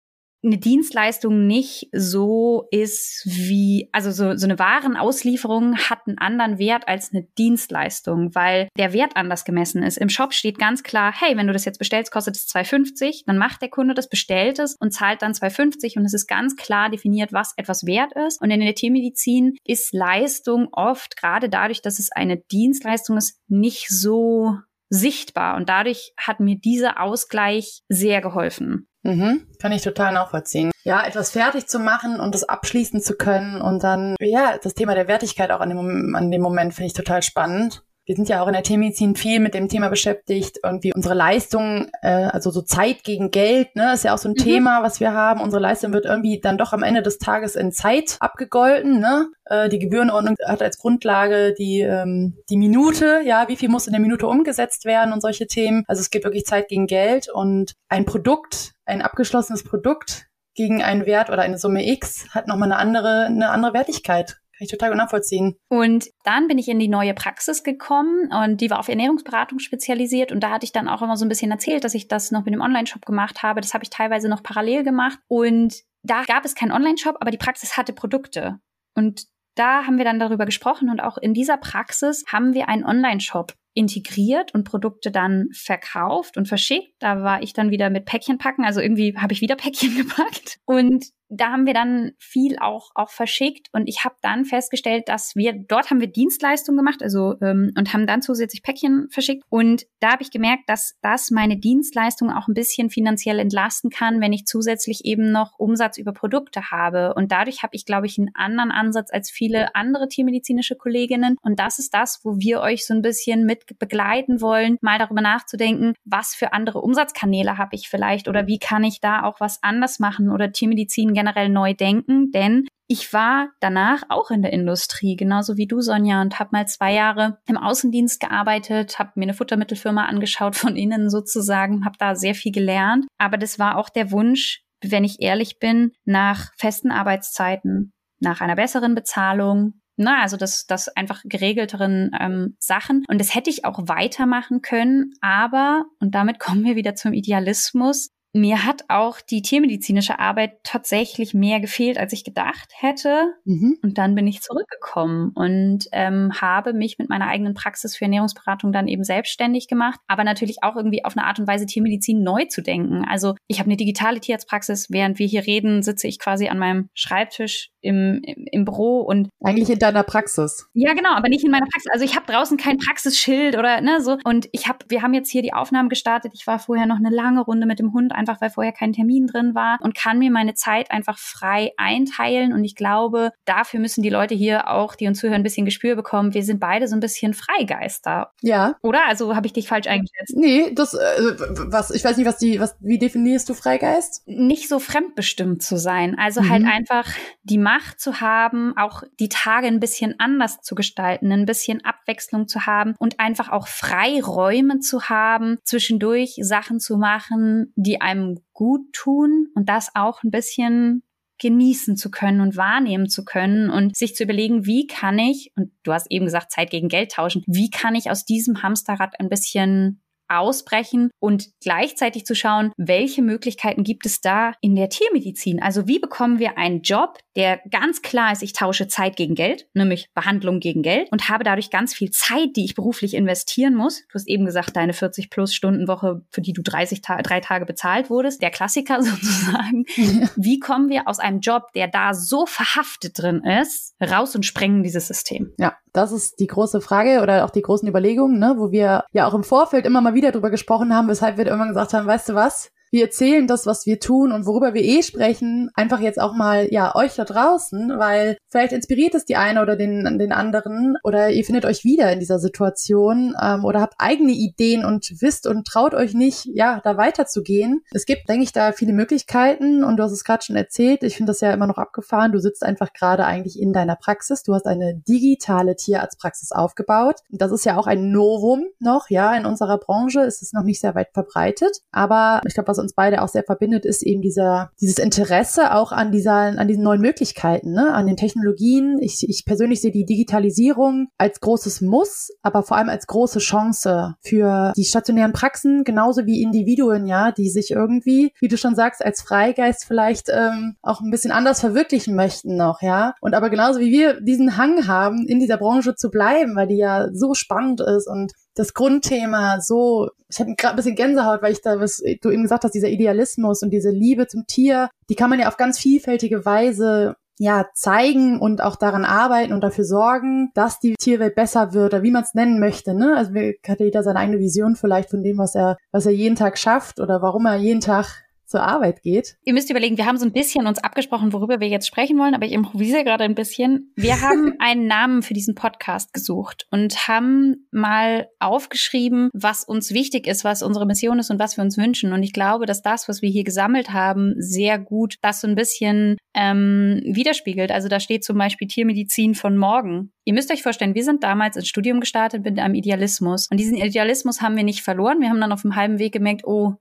eine 0.45 0.59
Dienstleistung 0.59 1.47
nicht 1.47 1.89
so 1.93 2.69
ist 2.71 3.23
wie, 3.27 3.89
also 3.93 4.13
so, 4.13 4.37
so 4.37 4.47
eine 4.47 4.59
Warenauslieferung 4.59 5.77
hat 5.77 6.01
einen 6.07 6.19
anderen 6.19 6.59
Wert 6.59 6.87
als 6.87 7.13
eine 7.13 7.25
Dienstleistung, 7.37 8.35
weil 8.35 8.69
der 8.79 8.93
Wert 8.93 9.17
anders 9.17 9.45
gemessen 9.45 9.83
ist. 9.83 9.99
Im 9.99 10.09
Shop 10.09 10.33
steht 10.33 10.59
ganz 10.59 10.83
klar, 10.83 11.13
hey, 11.15 11.37
wenn 11.37 11.49
du 11.49 11.53
das 11.53 11.65
jetzt 11.65 11.79
bestellst, 11.79 12.13
kostet 12.13 12.37
es 12.37 12.47
2,50, 12.49 13.25
dann 13.27 13.39
macht 13.39 13.63
der 13.63 13.69
Kunde 13.69 13.95
das, 13.95 14.09
bestellt 14.09 14.59
es 14.59 14.77
und 14.79 14.93
zahlt 14.93 15.23
dann 15.23 15.33
2,50 15.33 15.99
und 15.99 16.05
es 16.05 16.15
ist 16.15 16.29
ganz 16.29 16.57
klar 16.57 16.89
definiert, 16.89 17.33
was 17.33 17.55
etwas 17.57 17.85
wert 17.85 18.13
ist. 18.27 18.41
Und 18.41 18.51
in 18.51 18.61
der 18.61 18.75
Tiermedizin 18.75 19.57
ist 19.65 19.93
Leistung 19.93 20.69
oft, 20.73 21.17
gerade 21.17 21.49
dadurch, 21.49 21.83
dass 21.83 21.99
es 21.99 22.13
eine 22.13 22.37
Dienstleistung 22.37 23.17
ist, 23.17 23.41
nicht 23.49 23.89
so 23.89 24.57
sichtbar. 24.89 25.57
Und 25.57 25.69
dadurch 25.69 26.13
hat 26.17 26.41
mir 26.41 26.57
dieser 26.57 27.01
Ausgleich 27.01 27.83
sehr 27.89 28.21
geholfen. 28.21 28.89
Mhm, 29.03 29.47
kann 29.61 29.73
ich 29.73 29.83
total 29.83 30.13
nachvollziehen. 30.13 30.71
Ja, 30.85 31.07
etwas 31.07 31.31
fertig 31.31 31.67
zu 31.67 31.79
machen 31.79 32.21
und 32.21 32.35
das 32.35 32.45
abschließen 32.45 33.01
zu 33.01 33.15
können 33.15 33.61
und 33.61 33.83
dann, 33.83 34.17
ja, 34.21 34.59
das 34.63 34.75
Thema 34.75 34.95
der 34.95 35.09
Wertigkeit 35.09 35.51
auch 35.51 35.61
an 35.61 35.71
dem, 35.71 36.15
an 36.15 36.31
dem 36.31 36.43
Moment 36.43 36.75
finde 36.75 36.89
ich 36.89 36.95
total 36.95 37.23
spannend 37.23 37.85
wir 38.09 38.17
sind 38.17 38.31
ja 38.31 38.43
auch 38.43 38.47
in 38.47 38.55
der 38.55 38.63
Tiermedizin 38.63 39.17
viel 39.17 39.39
mit 39.39 39.53
dem 39.53 39.69
Thema 39.69 39.91
beschäftigt, 39.91 40.61
irgendwie 40.65 40.95
unsere 40.95 41.13
Leistung, 41.13 41.91
äh, 42.01 42.09
also 42.09 42.51
so 42.51 42.63
Zeit 42.63 43.05
gegen 43.05 43.31
Geld, 43.31 43.77
ne, 43.77 43.93
ist 43.93 44.03
ja 44.03 44.15
auch 44.15 44.19
so 44.19 44.31
ein 44.31 44.35
mhm. 44.37 44.43
Thema, 44.43 44.83
was 44.83 44.99
wir 44.99 45.13
haben. 45.13 45.43
Unsere 45.43 45.61
Leistung 45.61 45.93
wird 45.93 46.07
irgendwie 46.07 46.41
dann 46.41 46.57
doch 46.57 46.73
am 46.73 46.83
Ende 46.83 47.03
des 47.03 47.19
Tages 47.19 47.55
in 47.55 47.71
Zeit 47.71 48.17
abgegolten, 48.19 48.99
ne? 48.99 49.29
Äh, 49.45 49.69
die 49.69 49.79
Gebührenordnung 49.79 50.37
hat 50.43 50.63
als 50.63 50.79
Grundlage 50.79 51.53
die, 51.53 51.81
ähm, 51.81 52.39
die 52.49 52.57
Minute, 52.57 53.21
ja, 53.27 53.47
wie 53.49 53.57
viel 53.57 53.69
muss 53.69 53.87
in 53.87 53.93
der 53.93 54.01
Minute 54.01 54.27
umgesetzt 54.27 54.87
werden 54.87 55.13
und 55.13 55.21
solche 55.21 55.47
Themen. 55.47 55.85
Also 55.87 56.01
es 56.01 56.09
geht 56.09 56.25
wirklich 56.25 56.47
Zeit 56.47 56.69
gegen 56.69 56.87
Geld 56.87 57.29
und 57.29 57.75
ein 57.91 58.07
Produkt, 58.07 58.73
ein 58.87 59.03
abgeschlossenes 59.03 59.65
Produkt 59.65 60.29
gegen 60.55 60.83
einen 60.83 61.05
Wert 61.05 61.29
oder 61.29 61.43
eine 61.43 61.59
Summe 61.59 61.87
X 61.87 62.27
hat 62.31 62.49
nochmal 62.49 62.73
eine 62.73 62.81
andere, 62.81 63.27
eine 63.27 63.51
andere 63.51 63.75
Wertigkeit. 63.75 64.39
Kann 64.59 64.65
ich 64.65 64.71
total 64.73 64.93
nachvollziehen. 64.97 65.57
Und 65.69 66.11
dann 66.25 66.49
bin 66.49 66.59
ich 66.59 66.67
in 66.67 66.81
die 66.81 66.89
neue 66.89 67.15
Praxis 67.15 67.63
gekommen 67.63 68.29
und 68.33 68.61
die 68.61 68.71
war 68.71 68.81
auf 68.81 68.89
Ernährungsberatung 68.89 69.61
spezialisiert 69.61 70.33
und 70.33 70.41
da 70.41 70.51
hatte 70.51 70.65
ich 70.65 70.73
dann 70.73 70.89
auch 70.89 71.01
immer 71.01 71.17
so 71.17 71.25
ein 71.25 71.29
bisschen 71.29 71.53
erzählt, 71.53 71.85
dass 71.85 71.95
ich 71.95 72.09
das 72.09 72.33
noch 72.33 72.45
mit 72.45 72.53
dem 72.53 72.61
Online-Shop 72.61 73.07
gemacht 73.07 73.45
habe. 73.45 73.61
Das 73.61 73.73
habe 73.73 73.85
ich 73.85 73.91
teilweise 73.91 74.29
noch 74.29 74.43
parallel 74.43 74.83
gemacht 74.83 75.21
und 75.29 75.83
da 76.03 76.25
gab 76.25 76.45
es 76.45 76.57
keinen 76.57 76.73
Online-Shop, 76.73 77.19
aber 77.21 77.31
die 77.31 77.39
Praxis 77.39 77.77
hatte 77.77 77.93
Produkte. 77.93 78.59
Und 78.97 79.27
da 79.55 79.87
haben 79.87 79.97
wir 79.97 80.05
dann 80.05 80.19
darüber 80.19 80.45
gesprochen 80.45 80.91
und 80.91 81.01
auch 81.01 81.19
in 81.19 81.35
dieser 81.35 81.57
Praxis 81.57 82.25
haben 82.27 82.53
wir 82.53 82.69
einen 82.69 82.85
Online-Shop 82.85 83.55
integriert 83.75 84.53
und 84.55 84.65
Produkte 84.65 85.13
dann 85.13 85.51
verkauft 85.53 86.37
und 86.37 86.49
verschickt. 86.49 86.95
Da 86.99 87.23
war 87.23 87.43
ich 87.43 87.53
dann 87.53 87.71
wieder 87.71 87.91
mit 87.91 88.07
Päckchen 88.07 88.39
packen, 88.39 88.65
also 88.65 88.81
irgendwie 88.81 89.17
habe 89.17 89.33
ich 89.33 89.41
wieder 89.41 89.55
Päckchen 89.55 89.97
gepackt 89.97 90.59
und 90.65 91.07
da 91.29 91.53
haben 91.53 91.67
wir 91.67 91.75
dann 91.75 92.13
viel 92.19 92.59
auch, 92.59 92.91
auch 92.95 93.11
verschickt 93.11 93.69
und 93.73 93.89
ich 93.89 94.05
habe 94.05 94.15
dann 94.23 94.45
festgestellt, 94.45 95.09
dass 95.09 95.37
wir, 95.37 95.53
dort 95.53 95.91
haben 95.91 96.01
wir 96.01 96.09
Dienstleistungen 96.09 96.79
gemacht, 96.79 97.03
also 97.03 97.35
ähm, 97.43 97.73
und 97.77 97.93
haben 97.93 98.07
dann 98.07 98.23
zusätzlich 98.23 98.63
Päckchen 98.63 99.09
verschickt. 99.11 99.45
Und 99.49 99.87
da 100.01 100.13
habe 100.13 100.23
ich 100.23 100.31
gemerkt, 100.31 100.69
dass 100.69 100.97
das 101.03 101.31
meine 101.31 101.59
Dienstleistung 101.59 102.31
auch 102.31 102.49
ein 102.49 102.55
bisschen 102.55 102.91
finanziell 102.91 103.39
entlasten 103.39 103.91
kann, 103.91 104.21
wenn 104.21 104.33
ich 104.33 104.47
zusätzlich 104.47 105.05
eben 105.05 105.31
noch 105.31 105.59
Umsatz 105.59 105.99
über 105.99 106.13
Produkte 106.13 106.71
habe. 106.71 107.15
Und 107.15 107.31
dadurch 107.33 107.63
habe 107.63 107.77
ich, 107.77 107.85
glaube 107.85 108.07
ich, 108.07 108.19
einen 108.19 108.35
anderen 108.35 108.71
Ansatz 108.71 109.11
als 109.13 109.31
viele 109.31 109.75
andere 109.75 110.09
tiermedizinische 110.09 110.77
Kolleginnen. 110.77 111.37
Und 111.43 111.59
das 111.59 111.79
ist 111.79 111.93
das, 111.95 112.21
wo 112.25 112.39
wir 112.39 112.61
euch 112.61 112.87
so 112.87 112.95
ein 112.95 113.03
bisschen 113.03 113.45
mit 113.45 113.79
begleiten 113.79 114.41
wollen, 114.41 114.79
mal 114.81 114.99
darüber 114.99 115.21
nachzudenken, 115.21 115.95
was 116.05 116.35
für 116.35 116.53
andere 116.53 116.81
Umsatzkanäle 116.81 117.59
habe 117.59 117.77
ich 117.77 117.89
vielleicht 117.89 118.29
oder 118.29 118.47
wie 118.47 118.59
kann 118.59 118.85
ich 118.85 119.01
da 119.01 119.23
auch 119.23 119.41
was 119.41 119.63
anders 119.63 119.99
machen 119.99 120.31
oder 120.31 120.53
Tiermedizin 120.53 121.15
generell 121.19 121.49
neu 121.49 121.75
denken, 121.75 122.31
denn 122.31 122.69
ich 122.87 123.13
war 123.13 123.49
danach 123.61 124.05
auch 124.09 124.31
in 124.31 124.41
der 124.41 124.53
Industrie, 124.53 125.17
genauso 125.17 125.57
wie 125.57 125.67
du, 125.67 125.81
Sonja, 125.81 126.23
und 126.23 126.39
habe 126.39 126.51
mal 126.53 126.69
zwei 126.69 126.95
Jahre 126.95 127.39
im 127.47 127.59
Außendienst 127.59 128.21
gearbeitet, 128.21 129.01
habe 129.01 129.11
mir 129.17 129.25
eine 129.25 129.35
Futtermittelfirma 129.35 130.07
angeschaut 130.07 130.55
von 130.57 130.77
innen 130.77 131.11
sozusagen, 131.11 131.85
habe 131.85 131.97
da 131.99 132.15
sehr 132.15 132.37
viel 132.37 132.53
gelernt. 132.53 133.07
Aber 133.19 133.37
das 133.37 133.59
war 133.59 133.77
auch 133.77 133.89
der 133.89 134.13
Wunsch, 134.13 134.63
wenn 134.81 135.03
ich 135.03 135.21
ehrlich 135.21 135.59
bin, 135.59 135.91
nach 136.05 136.53
festen 136.57 136.93
Arbeitszeiten, 136.93 137.93
nach 138.21 138.41
einer 138.41 138.55
besseren 138.55 138.95
Bezahlung, 138.95 139.75
na, 139.97 140.23
also 140.23 140.37
das, 140.37 140.65
das 140.67 140.89
einfach 140.89 141.23
geregelteren 141.25 142.13
ähm, 142.19 142.57
Sachen. 142.61 143.05
Und 143.09 143.21
das 143.21 143.35
hätte 143.35 143.51
ich 143.51 143.65
auch 143.65 143.81
weitermachen 143.83 144.63
können, 144.63 145.13
aber, 145.21 145.85
und 146.01 146.15
damit 146.15 146.39
kommen 146.39 146.65
wir 146.65 146.77
wieder 146.77 146.95
zum 146.95 147.13
Idealismus, 147.13 148.11
mir 148.33 148.65
hat 148.65 148.85
auch 148.89 149.21
die 149.21 149.43
tiermedizinische 149.43 150.19
Arbeit 150.19 150.63
tatsächlich 150.63 151.35
mehr 151.35 151.61
gefehlt, 151.61 151.99
als 151.99 152.13
ich 152.13 152.25
gedacht 152.25 152.71
hätte. 152.75 153.35
Mhm. 153.45 153.79
Und 153.83 153.99
dann 153.99 154.15
bin 154.15 154.27
ich 154.27 154.43
zurückgekommen 154.43 155.33
und 155.35 155.87
ähm, 155.93 156.33
habe 156.41 156.73
mich 156.73 156.99
mit 156.99 157.09
meiner 157.09 157.27
eigenen 157.27 157.55
Praxis 157.55 157.97
für 157.97 158.05
Ernährungsberatung 158.05 158.73
dann 158.73 158.89
eben 158.89 159.05
selbstständig 159.05 159.69
gemacht, 159.69 160.01
aber 160.07 160.25
natürlich 160.25 160.63
auch 160.63 160.77
irgendwie 160.77 161.05
auf 161.05 161.17
eine 161.17 161.27
Art 161.27 161.39
und 161.39 161.47
Weise 161.47 161.67
Tiermedizin 161.67 162.23
neu 162.23 162.45
zu 162.45 162.63
denken. 162.63 163.05
Also 163.09 163.35
ich 163.47 163.59
habe 163.59 163.69
eine 163.69 163.77
digitale 163.77 164.21
Tierarztpraxis. 164.21 164.89
Während 164.91 165.19
wir 165.19 165.27
hier 165.27 165.47
reden, 165.47 165.83
sitze 165.83 166.07
ich 166.07 166.19
quasi 166.19 166.49
an 166.49 166.59
meinem 166.59 166.91
Schreibtisch 166.95 167.71
im, 167.89 168.21
im, 168.25 168.65
Büro 168.65 169.01
und 169.01 169.31
eigentlich 169.43 169.71
in 169.71 169.79
deiner 169.79 170.03
Praxis. 170.03 170.69
Ja, 170.75 170.93
genau, 170.93 171.15
aber 171.15 171.29
nicht 171.29 171.45
in 171.45 171.51
meiner 171.51 171.67
Praxis. 171.67 171.91
Also 171.91 172.05
ich 172.05 172.15
habe 172.15 172.31
draußen 172.31 172.59
kein 172.59 172.77
Praxisschild 172.77 173.57
oder 173.57 173.81
ne 173.81 174.03
so. 174.03 174.19
Und 174.25 174.49
ich 174.53 174.69
habe, 174.69 174.79
wir 174.89 175.03
haben 175.03 175.15
jetzt 175.15 175.31
hier 175.31 175.43
die 175.43 175.55
Aufnahmen 175.55 175.89
gestartet. 175.89 176.33
Ich 176.35 176.47
war 176.47 176.59
vorher 176.59 176.87
noch 176.87 176.99
eine 176.99 177.11
lange 177.11 177.41
Runde 177.41 177.67
mit 177.67 177.79
dem 177.79 177.93
Hund 177.93 178.13
einfach 178.13 178.41
weil 178.41 178.51
vorher 178.51 178.73
kein 178.73 178.93
Termin 178.93 179.27
drin 179.27 179.55
war 179.55 179.79
und 179.81 179.95
kann 179.95 180.19
mir 180.19 180.31
meine 180.31 180.55
Zeit 180.55 180.91
einfach 180.91 181.19
frei 181.19 181.73
einteilen. 181.77 182.53
Und 182.53 182.65
ich 182.65 182.75
glaube, 182.75 183.33
dafür 183.47 183.81
müssen 183.81 184.03
die 184.03 184.11
Leute 184.11 184.35
hier 184.35 184.69
auch, 184.69 184.95
die 184.95 185.07
uns 185.07 185.19
zuhören, 185.19 185.41
ein 185.41 185.43
bisschen 185.43 185.65
Gespür 185.65 185.97
bekommen. 185.97 186.35
Wir 186.35 186.43
sind 186.43 186.61
beide 186.61 186.89
so 186.89 186.97
ein 186.97 187.01
bisschen 187.01 187.33
Freigeister. 187.33 188.33
Ja. 188.43 188.77
Oder? 188.83 189.07
Also 189.07 189.35
habe 189.35 189.47
ich 189.47 189.53
dich 189.53 189.69
falsch 189.69 189.87
eingeschätzt? 189.87 190.37
Nee, 190.37 190.73
das, 190.75 190.95
äh, 190.95 190.99
was, 191.39 191.91
ich 191.91 192.05
weiß 192.05 192.17
nicht, 192.17 192.27
was 192.27 192.39
die, 192.39 192.61
was, 192.61 192.77
wie 192.81 192.99
definierst 192.99 193.49
du 193.49 193.55
Freigeist? 193.55 194.27
Nicht 194.27 194.69
so 194.69 194.79
fremdbestimmt 194.79 195.63
zu 195.63 195.79
sein. 195.79 196.17
Also 196.19 196.49
halt 196.49 196.63
mhm. 196.63 196.69
halt 196.69 196.79
einfach 196.79 197.15
die 197.45 197.59
Macht 197.59 197.78
zu 197.97 198.21
haben, 198.21 198.77
auch 198.77 199.03
die 199.19 199.29
Tage 199.29 199.67
ein 199.67 199.81
bisschen 199.81 200.19
anders 200.19 200.61
zu 200.61 200.75
gestalten, 200.75 201.33
ein 201.33 201.47
bisschen 201.47 201.85
Abwechslung 201.85 202.49
zu 202.49 202.67
haben 202.67 202.95
und 202.99 203.21
einfach 203.21 203.51
auch 203.51 203.69
Freiräume 203.69 204.81
zu 204.81 205.09
haben, 205.09 205.59
zwischendurch 205.65 206.37
Sachen 206.41 206.81
zu 206.81 206.97
machen, 206.97 207.73
die 207.77 208.01
einem 208.01 208.41
gut 208.53 208.93
tun 208.93 209.49
und 209.55 209.69
das 209.69 209.91
auch 209.95 210.23
ein 210.23 210.31
bisschen 210.31 211.03
genießen 211.41 211.97
zu 211.97 212.11
können 212.11 212.41
und 212.41 212.57
wahrnehmen 212.57 213.09
zu 213.09 213.25
können 213.25 213.71
und 213.71 213.97
sich 213.97 214.15
zu 214.15 214.25
überlegen, 214.25 214.67
wie 214.67 214.87
kann 214.87 215.19
ich, 215.19 215.53
und 215.57 215.71
du 215.85 215.93
hast 215.93 216.11
eben 216.11 216.25
gesagt, 216.25 216.51
Zeit 216.51 216.71
gegen 216.71 216.89
Geld 216.89 217.13
tauschen, 217.13 217.45
wie 217.47 217.71
kann 217.71 217.95
ich 217.95 218.11
aus 218.11 218.25
diesem 218.25 218.63
Hamsterrad 218.63 219.21
ein 219.21 219.29
bisschen 219.29 220.03
ausbrechen 220.29 221.11
und 221.21 221.49
gleichzeitig 221.61 222.27
zu 222.27 222.35
schauen, 222.35 222.73
welche 222.77 223.23
Möglichkeiten 223.23 223.83
gibt 223.83 224.07
es 224.07 224.21
da 224.21 224.53
in 224.61 224.77
der 224.77 224.91
Tiermedizin? 224.91 225.63
Also 225.63 225.89
wie 225.89 225.99
bekommen 225.99 226.39
wir 226.39 226.59
einen 226.59 226.83
Job, 226.83 227.19
der 227.39 227.61
ganz 227.71 228.03
klar 228.03 228.33
ist, 228.33 228.43
ich 228.43 228.53
tausche 228.53 228.89
Zeit 228.89 229.15
gegen 229.15 229.37
Geld, 229.37 229.69
nämlich 229.73 230.13
Behandlung 230.13 230.59
gegen 230.59 230.83
Geld 230.83 231.07
und 231.13 231.29
habe 231.29 231.45
dadurch 231.45 231.71
ganz 231.71 231.95
viel 231.95 232.11
Zeit, 232.11 232.57
die 232.57 232.65
ich 232.65 232.75
beruflich 232.75 233.15
investieren 233.15 233.77
muss. 233.77 234.01
Du 234.09 234.15
hast 234.15 234.27
eben 234.27 234.45
gesagt, 234.45 234.77
deine 234.77 234.93
40 234.93 235.31
plus 235.31 235.55
Stunden 235.55 235.87
Woche, 235.87 236.23
für 236.31 236.41
die 236.41 236.53
du 236.53 236.63
30 236.63 237.01
Ta 237.01 237.23
drei 237.23 237.39
Tage 237.39 237.65
bezahlt 237.65 238.11
wurdest, 238.11 238.43
der 238.43 238.51
Klassiker 238.51 239.01
sozusagen. 239.03 239.85
Ja. 239.95 240.29
Wie 240.35 240.59
kommen 240.59 240.89
wir 240.89 241.07
aus 241.07 241.21
einem 241.21 241.39
Job, 241.39 241.73
der 241.77 241.87
da 241.87 242.13
so 242.13 242.45
verhaftet 242.45 243.23
drin 243.23 243.45
ist, 243.45 243.95
raus 244.03 244.35
und 244.35 244.45
sprengen 244.45 244.83
dieses 244.83 245.07
System? 245.07 245.53
Ja, 245.59 245.77
das 245.93 246.11
ist 246.11 246.41
die 246.41 246.49
große 246.49 246.81
Frage 246.81 247.23
oder 247.23 247.45
auch 247.45 247.51
die 247.51 247.63
großen 247.63 247.89
Überlegungen, 247.89 248.41
ne, 248.41 248.55
wo 248.59 248.73
wir 248.73 249.05
ja 249.13 249.29
auch 249.29 249.35
im 249.35 249.45
Vorfeld 249.45 249.87
immer 249.87 250.01
mal 250.01 250.15
wieder 250.15 250.33
drüber 250.33 250.51
gesprochen 250.51 250.93
haben, 250.93 251.07
weshalb 251.07 251.39
wir 251.39 251.47
irgendwann 251.47 251.69
gesagt 251.69 251.95
haben, 251.95 252.07
weißt 252.09 252.31
du 252.31 252.35
was, 252.35 252.73
wir 252.91 253.05
erzählen 253.05 253.47
das, 253.47 253.67
was 253.67 253.87
wir 253.87 254.01
tun 254.01 254.33
und 254.33 254.47
worüber 254.47 254.75
wir 254.75 254.83
eh 254.83 255.03
sprechen, 255.03 255.71
einfach 255.75 256.01
jetzt 256.01 256.21
auch 256.21 256.35
mal, 256.35 256.69
ja, 256.71 256.95
euch 256.95 257.15
da 257.15 257.25
draußen, 257.25 257.99
weil 257.99 258.37
vielleicht 258.49 258.73
inspiriert 258.73 259.15
es 259.15 259.25
die 259.25 259.37
eine 259.37 259.63
oder 259.63 259.77
den, 259.77 260.19
den 260.19 260.33
anderen 260.33 260.97
oder 261.03 261.31
ihr 261.31 261.45
findet 261.45 261.65
euch 261.65 261.85
wieder 261.85 262.13
in 262.13 262.21
dieser 262.21 262.39
Situation 262.39 263.35
ähm, 263.41 263.65
oder 263.65 263.81
habt 263.81 263.95
eigene 263.99 264.33
Ideen 264.33 264.85
und 264.85 265.11
wisst 265.21 265.47
und 265.47 265.67
traut 265.67 265.95
euch 265.95 266.15
nicht, 266.15 266.47
ja, 266.47 266.81
da 266.83 266.97
weiterzugehen. 266.97 267.83
Es 267.93 268.07
gibt, 268.07 268.29
denke 268.29 268.45
ich, 268.45 268.53
da 268.53 268.73
viele 268.73 268.93
Möglichkeiten 268.93 269.85
und 269.85 269.97
du 269.97 270.03
hast 270.03 270.13
es 270.13 270.25
gerade 270.25 270.45
schon 270.45 270.57
erzählt. 270.57 271.03
Ich 271.03 271.17
finde 271.17 271.31
das 271.31 271.41
ja 271.41 271.53
immer 271.53 271.67
noch 271.67 271.79
abgefahren. 271.79 272.33
Du 272.33 272.39
sitzt 272.39 272.63
einfach 272.63 272.93
gerade 272.93 273.25
eigentlich 273.25 273.61
in 273.61 273.73
deiner 273.73 273.97
Praxis. 273.97 274.43
Du 274.43 274.55
hast 274.55 274.67
eine 274.67 274.95
digitale 274.95 275.77
Tierarztpraxis 275.77 276.53
aufgebaut. 276.53 277.17
Das 277.31 277.53
ist 277.53 277.65
ja 277.65 277.77
auch 277.77 277.87
ein 277.87 278.11
Novum 278.11 278.65
noch, 278.79 279.11
ja, 279.11 279.35
in 279.35 279.47
unserer 279.47 279.79
Branche 279.79 280.21
ist 280.21 280.43
es 280.43 280.53
noch 280.53 280.63
nicht 280.63 280.81
sehr 280.81 280.95
weit 280.95 281.09
verbreitet. 281.13 281.79
Aber 281.93 282.41
ich 282.47 282.55
glaube, 282.55 282.69
was 282.69 282.78
uns 282.79 282.95
beide 282.95 283.23
auch 283.23 283.29
sehr 283.29 283.45
verbindet, 283.45 283.85
ist 283.85 284.03
eben 284.03 284.23
dieser, 284.23 284.71
dieses 284.81 284.99
Interesse 284.99 285.75
auch 285.75 285.93
an 285.93 286.13
dieser, 286.13 286.35
an 286.35 286.69
diesen 286.69 286.83
neuen 286.83 287.01
Möglichkeiten, 287.01 287.73
ne? 287.73 287.93
an 287.93 288.07
den 288.07 288.17
Technologien. 288.17 288.99
Ich, 289.01 289.29
ich 289.29 289.45
persönlich 289.45 289.81
sehe 289.81 289.93
die 289.93 290.05
Digitalisierung 290.05 291.09
als 291.19 291.41
großes 291.41 291.81
Muss, 291.81 292.31
aber 292.43 292.63
vor 292.63 292.77
allem 292.77 292.89
als 292.89 293.07
große 293.07 293.39
Chance 293.39 294.15
für 294.21 294.73
die 294.77 294.85
stationären 294.85 295.33
Praxen, 295.33 295.85
genauso 295.85 296.27
wie 296.27 296.43
Individuen, 296.43 297.07
ja, 297.07 297.33
die 297.33 297.51
sich 297.51 297.71
irgendwie, 297.71 298.33
wie 298.41 298.49
du 298.49 298.57
schon 298.57 298.75
sagst, 298.75 299.05
als 299.05 299.23
Freigeist 299.23 299.85
vielleicht 299.85 300.29
ähm, 300.31 300.77
auch 300.83 301.01
ein 301.01 301.11
bisschen 301.11 301.33
anders 301.33 301.61
verwirklichen 301.61 302.15
möchten 302.15 302.57
noch, 302.57 302.83
ja. 302.83 303.15
Und 303.21 303.35
aber 303.35 303.51
genauso 303.51 303.81
wie 303.81 303.91
wir 303.91 304.21
diesen 304.21 304.57
Hang 304.57 304.87
haben, 304.87 305.27
in 305.27 305.41
dieser 305.41 305.57
Branche 305.57 305.95
zu 305.95 306.11
bleiben, 306.11 306.57
weil 306.57 306.69
die 306.69 306.77
ja 306.77 307.09
so 307.13 307.35
spannend 307.35 307.81
ist 307.81 308.07
und 308.09 308.33
das 308.59 308.75
Grundthema 308.75 309.61
so, 309.61 310.09
ich 310.29 310.41
habe 310.41 310.55
gerade 310.57 310.75
ein 310.75 310.77
bisschen 310.77 310.97
Gänsehaut, 310.97 311.43
weil 311.43 311.53
ich 311.53 311.63
da, 311.63 311.81
was 311.81 312.03
du 312.23 312.31
eben 312.31 312.43
gesagt 312.43 312.65
hast, 312.65 312.75
dieser 312.75 312.89
Idealismus 312.89 313.63
und 313.63 313.71
diese 313.71 313.91
Liebe 313.91 314.27
zum 314.27 314.47
Tier, 314.47 314.89
die 315.09 315.15
kann 315.15 315.31
man 315.31 315.39
ja 315.39 315.49
auf 315.49 315.57
ganz 315.57 315.79
vielfältige 315.79 316.45
Weise 316.45 317.17
ja, 317.39 317.67
zeigen 317.73 318.41
und 318.41 318.63
auch 318.63 318.75
daran 318.75 319.05
arbeiten 319.05 319.53
und 319.53 319.61
dafür 319.61 319.85
sorgen, 319.85 320.51
dass 320.55 320.81
die 320.81 320.95
Tierwelt 320.95 321.37
besser 321.37 321.73
wird 321.73 321.95
oder 321.95 322.03
wie 322.03 322.11
man 322.11 322.25
es 322.25 322.35
nennen 322.35 322.59
möchte. 322.59 322.95
Ne? 322.95 323.17
Also 323.17 323.33
hat 323.33 323.81
jeder 323.81 324.03
seine 324.03 324.19
eigene 324.19 324.41
Vision 324.41 324.75
vielleicht 324.75 325.11
von 325.11 325.23
dem, 325.23 325.39
was 325.39 325.55
er, 325.55 325.77
was 325.93 326.07
er 326.07 326.13
jeden 326.13 326.35
Tag 326.35 326.59
schafft 326.59 326.99
oder 326.99 327.23
warum 327.23 327.47
er 327.47 327.57
jeden 327.57 327.81
Tag 327.81 328.25
zur 328.49 328.63
Arbeit 328.63 329.03
geht. 329.03 329.37
Ihr 329.45 329.53
müsst 329.53 329.71
überlegen, 329.71 329.99
wir 329.99 330.07
haben 330.07 330.17
so 330.17 330.25
ein 330.25 330.33
bisschen 330.33 330.67
uns 330.67 330.83
abgesprochen, 330.83 331.33
worüber 331.33 331.61
wir 331.61 331.69
jetzt 331.69 331.87
sprechen 331.87 332.19
wollen, 332.19 332.35
aber 332.35 332.47
ich 332.47 332.53
improvisiere 332.53 333.05
gerade 333.05 333.25
ein 333.25 333.35
bisschen. 333.35 333.93
Wir 333.95 334.21
haben 334.23 334.55
einen 334.59 334.87
Namen 334.87 335.23
für 335.23 335.35
diesen 335.35 335.55
Podcast 335.55 336.13
gesucht 336.13 336.67
und 336.71 337.09
haben 337.09 337.69
mal 337.71 338.29
aufgeschrieben, 338.39 339.29
was 339.35 339.65
uns 339.65 339.93
wichtig 339.93 340.27
ist, 340.27 340.45
was 340.45 340.63
unsere 340.63 340.87
Mission 340.87 341.19
ist 341.19 341.31
und 341.31 341.39
was 341.39 341.57
wir 341.57 341.65
uns 341.65 341.77
wünschen. 341.77 342.13
Und 342.13 342.23
ich 342.23 342.33
glaube, 342.33 342.67
dass 342.67 342.83
das, 342.83 343.09
was 343.09 343.23
wir 343.23 343.29
hier 343.29 343.45
gesammelt 343.45 343.91
haben, 343.91 344.35
sehr 344.39 344.79
gut 344.79 345.17
das 345.21 345.41
so 345.41 345.49
ein 345.49 345.55
bisschen 345.55 346.17
ähm, 346.35 347.03
widerspiegelt. 347.05 347.71
Also 347.71 347.89
da 347.89 348.01
steht 348.01 348.25
zum 348.25 348.39
Beispiel 348.39 348.69
Tiermedizin 348.69 349.35
von 349.35 349.59
morgen. 349.59 350.13
Ihr 350.25 350.35
müsst 350.35 350.51
euch 350.51 350.63
vorstellen, 350.63 350.95
wir 350.95 351.05
sind 351.05 351.23
damals 351.23 351.57
ins 351.57 351.69
Studium 351.69 352.01
gestartet 352.01 352.45
mit 352.45 352.59
einem 352.59 352.75
Idealismus. 352.75 353.49
Und 353.51 353.59
diesen 353.59 353.77
Idealismus 353.77 354.41
haben 354.41 354.57
wir 354.57 354.65
nicht 354.65 354.83
verloren. 354.83 355.21
Wir 355.21 355.29
haben 355.29 355.41
dann 355.41 355.53
auf 355.53 355.63
dem 355.63 355.77
halben 355.77 355.99
Weg 355.99 356.13
gemerkt, 356.13 356.45
oh, 356.45 356.75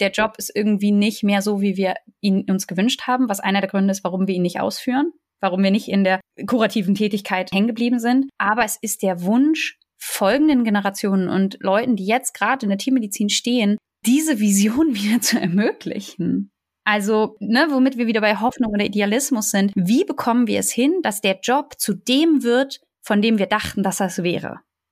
der 0.00 0.10
Job 0.10 0.34
ist 0.38 0.50
irgendwie 0.54 0.92
nicht 0.92 1.22
mehr 1.22 1.42
so, 1.42 1.60
wie 1.60 1.76
wir 1.76 1.94
ihn 2.20 2.44
uns 2.50 2.66
gewünscht 2.66 3.02
haben, 3.06 3.28
was 3.28 3.40
einer 3.40 3.60
der 3.60 3.70
Gründe 3.70 3.92
ist, 3.92 4.04
warum 4.04 4.26
wir 4.26 4.34
ihn 4.34 4.42
nicht 4.42 4.60
ausführen, 4.60 5.12
warum 5.40 5.62
wir 5.62 5.70
nicht 5.70 5.88
in 5.88 6.04
der 6.04 6.20
kurativen 6.46 6.94
Tätigkeit 6.94 7.52
hängen 7.52 7.68
geblieben 7.68 7.98
sind. 7.98 8.28
Aber 8.38 8.64
es 8.64 8.76
ist 8.80 9.02
der 9.02 9.22
Wunsch 9.22 9.78
folgenden 9.98 10.64
Generationen 10.64 11.28
und 11.28 11.56
Leuten, 11.60 11.96
die 11.96 12.06
jetzt 12.06 12.34
gerade 12.34 12.64
in 12.66 12.70
der 12.70 12.78
Tiermedizin 12.78 13.30
stehen, 13.30 13.78
diese 14.04 14.38
Vision 14.40 14.94
wieder 14.94 15.20
zu 15.20 15.40
ermöglichen. 15.40 16.50
Also, 16.86 17.36
ne, 17.40 17.68
womit 17.70 17.96
wir 17.96 18.06
wieder 18.06 18.20
bei 18.20 18.36
Hoffnung 18.36 18.72
oder 18.72 18.84
Idealismus 18.84 19.50
sind. 19.50 19.72
Wie 19.74 20.04
bekommen 20.04 20.46
wir 20.46 20.58
es 20.58 20.70
hin, 20.70 21.00
dass 21.02 21.22
der 21.22 21.40
Job 21.42 21.74
zu 21.78 21.94
dem 21.94 22.42
wird, 22.42 22.80
von 23.02 23.22
dem 23.22 23.38
wir 23.38 23.46
dachten, 23.46 23.82
dass 23.82 24.00
er 24.00 24.08
es 24.08 24.22